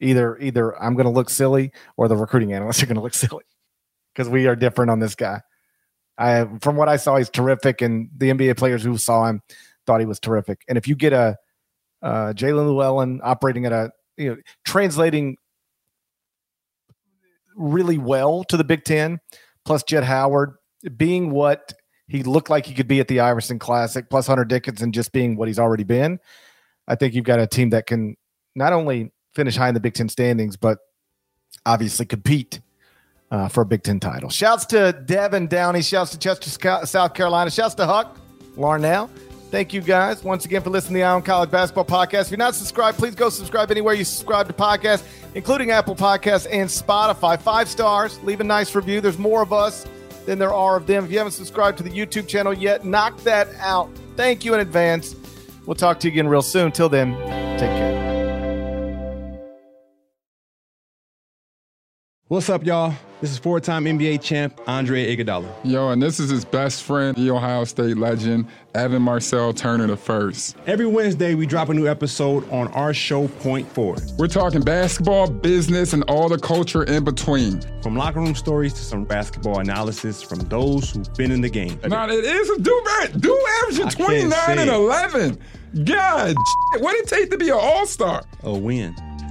Either 0.00 0.36
either 0.38 0.80
I'm 0.82 0.94
going 0.94 1.06
to 1.06 1.12
look 1.12 1.30
silly, 1.30 1.72
or 1.96 2.08
the 2.08 2.16
recruiting 2.16 2.52
analysts 2.52 2.82
are 2.82 2.86
going 2.86 2.96
to 2.96 3.02
look 3.02 3.14
silly 3.14 3.44
because 4.14 4.28
we 4.28 4.46
are 4.46 4.56
different 4.56 4.90
on 4.90 4.98
this 4.98 5.14
guy. 5.14 5.40
I, 6.18 6.46
from 6.60 6.76
what 6.76 6.88
I 6.88 6.96
saw, 6.96 7.16
he's 7.16 7.30
terrific, 7.30 7.80
and 7.80 8.08
the 8.16 8.30
NBA 8.30 8.56
players 8.56 8.82
who 8.82 8.96
saw 8.98 9.26
him 9.26 9.42
thought 9.86 10.00
he 10.00 10.06
was 10.06 10.18
terrific. 10.18 10.62
And 10.68 10.76
if 10.76 10.88
you 10.88 10.96
get 10.96 11.12
a 11.12 11.36
uh, 12.02 12.32
Jaelin 12.34 12.66
Llewellyn 12.66 13.20
operating 13.22 13.64
at 13.66 13.72
a 13.72 13.90
you 14.16 14.30
know 14.30 14.36
translating 14.64 15.36
really 17.56 17.98
well 17.98 18.44
to 18.44 18.56
the 18.56 18.64
Big 18.64 18.84
Ten, 18.84 19.18
plus 19.64 19.82
Jett 19.82 20.04
Howard 20.04 20.54
being 20.96 21.30
what 21.30 21.72
he 22.08 22.22
looked 22.22 22.50
like 22.50 22.66
he 22.66 22.74
could 22.74 22.88
be 22.88 23.00
at 23.00 23.08
the 23.08 23.20
Iverson 23.20 23.58
Classic, 23.58 24.08
plus 24.08 24.26
Hunter 24.26 24.44
Dickinson 24.44 24.92
just 24.92 25.12
being 25.12 25.36
what 25.36 25.48
he's 25.48 25.58
already 25.58 25.84
been. 25.84 26.18
I 26.86 26.94
think 26.94 27.14
you've 27.14 27.24
got 27.24 27.40
a 27.40 27.46
team 27.46 27.70
that 27.70 27.86
can 27.86 28.16
not 28.54 28.72
only 28.72 29.12
finish 29.34 29.56
high 29.56 29.68
in 29.68 29.74
the 29.74 29.80
Big 29.80 29.94
Ten 29.94 30.08
standings, 30.08 30.56
but 30.56 30.78
obviously 31.64 32.06
compete 32.06 32.60
uh, 33.30 33.48
for 33.48 33.62
a 33.62 33.66
Big 33.66 33.82
Ten 33.82 33.98
title. 33.98 34.30
Shouts 34.30 34.66
to 34.66 34.92
Devin 35.04 35.48
Downey. 35.48 35.82
Shouts 35.82 36.12
to 36.12 36.18
Chester, 36.18 36.86
South 36.86 37.14
Carolina. 37.14 37.50
Shouts 37.50 37.74
to 37.74 37.86
Huck 37.86 38.18
Larnell. 38.56 39.10
Thank 39.50 39.72
you 39.72 39.80
guys 39.80 40.24
once 40.24 40.44
again 40.44 40.62
for 40.62 40.70
listening 40.70 40.94
to 40.94 40.98
the 40.98 41.02
Eye 41.04 41.12
on 41.12 41.22
College 41.22 41.50
Basketball 41.50 41.84
Podcast. 41.84 42.22
If 42.22 42.30
you're 42.32 42.38
not 42.38 42.54
subscribed, 42.54 42.98
please 42.98 43.14
go 43.14 43.30
subscribe 43.30 43.70
anywhere 43.70 43.94
you 43.94 44.04
subscribe 44.04 44.48
to 44.48 44.52
podcasts, 44.52 45.04
including 45.34 45.70
Apple 45.70 45.94
Podcasts 45.94 46.46
and 46.50 46.68
Spotify. 46.68 47.40
Five 47.40 47.68
stars, 47.68 48.20
leave 48.24 48.40
a 48.40 48.44
nice 48.44 48.74
review. 48.74 49.00
There's 49.00 49.18
more 49.18 49.42
of 49.42 49.52
us 49.52 49.86
than 50.26 50.40
there 50.40 50.52
are 50.52 50.76
of 50.76 50.88
them. 50.88 51.04
If 51.04 51.12
you 51.12 51.18
haven't 51.18 51.32
subscribed 51.32 51.78
to 51.78 51.84
the 51.84 51.90
YouTube 51.90 52.26
channel 52.26 52.52
yet, 52.52 52.84
knock 52.84 53.18
that 53.18 53.48
out. 53.60 53.88
Thank 54.16 54.44
you 54.44 54.52
in 54.54 54.60
advance. 54.60 55.14
We'll 55.64 55.76
talk 55.76 56.00
to 56.00 56.08
you 56.08 56.12
again 56.12 56.26
real 56.26 56.42
soon. 56.42 56.72
Till 56.72 56.88
then, 56.88 57.14
take 57.58 57.70
care. 57.70 57.85
What's 62.28 62.50
up, 62.50 62.66
y'all? 62.66 62.92
This 63.20 63.30
is 63.30 63.38
four-time 63.38 63.84
NBA 63.84 64.20
champ 64.20 64.60
Andre 64.66 65.16
Iguodala. 65.16 65.48
Yo, 65.62 65.90
and 65.90 66.02
this 66.02 66.18
is 66.18 66.28
his 66.28 66.44
best 66.44 66.82
friend, 66.82 67.16
the 67.16 67.30
Ohio 67.30 67.62
State 67.62 67.96
legend, 67.96 68.48
Evan 68.74 69.00
Marcel 69.00 69.52
Turner 69.52 69.86
the 69.86 69.96
first. 69.96 70.56
Every 70.66 70.86
Wednesday, 70.86 71.36
we 71.36 71.46
drop 71.46 71.68
a 71.68 71.74
new 71.74 71.86
episode 71.86 72.42
on 72.50 72.66
our 72.72 72.92
show 72.92 73.28
Four. 73.28 73.94
We're 74.18 74.26
talking 74.26 74.60
basketball, 74.60 75.30
business, 75.30 75.92
and 75.92 76.02
all 76.08 76.28
the 76.28 76.36
culture 76.36 76.82
in 76.82 77.04
between. 77.04 77.60
From 77.80 77.94
locker 77.94 78.18
room 78.18 78.34
stories 78.34 78.72
to 78.72 78.80
some 78.80 79.04
basketball 79.04 79.60
analysis 79.60 80.20
from 80.20 80.40
those 80.48 80.90
who've 80.90 81.14
been 81.14 81.30
in 81.30 81.42
the 81.42 81.48
game. 81.48 81.78
Now, 81.86 82.08
it 82.08 82.24
is 82.24 82.50
a 82.50 82.58
do 82.60 82.86
do 83.20 83.46
averaging 83.62 83.90
29 83.90 84.58
and 84.58 84.68
11. 84.68 85.38
God, 85.84 86.34
what 86.80 86.90
did 86.90 87.04
it 87.04 87.08
take 87.08 87.30
to 87.30 87.38
be 87.38 87.50
an 87.50 87.58
all-star? 87.60 88.24
A 88.42 88.52
win. 88.52 88.96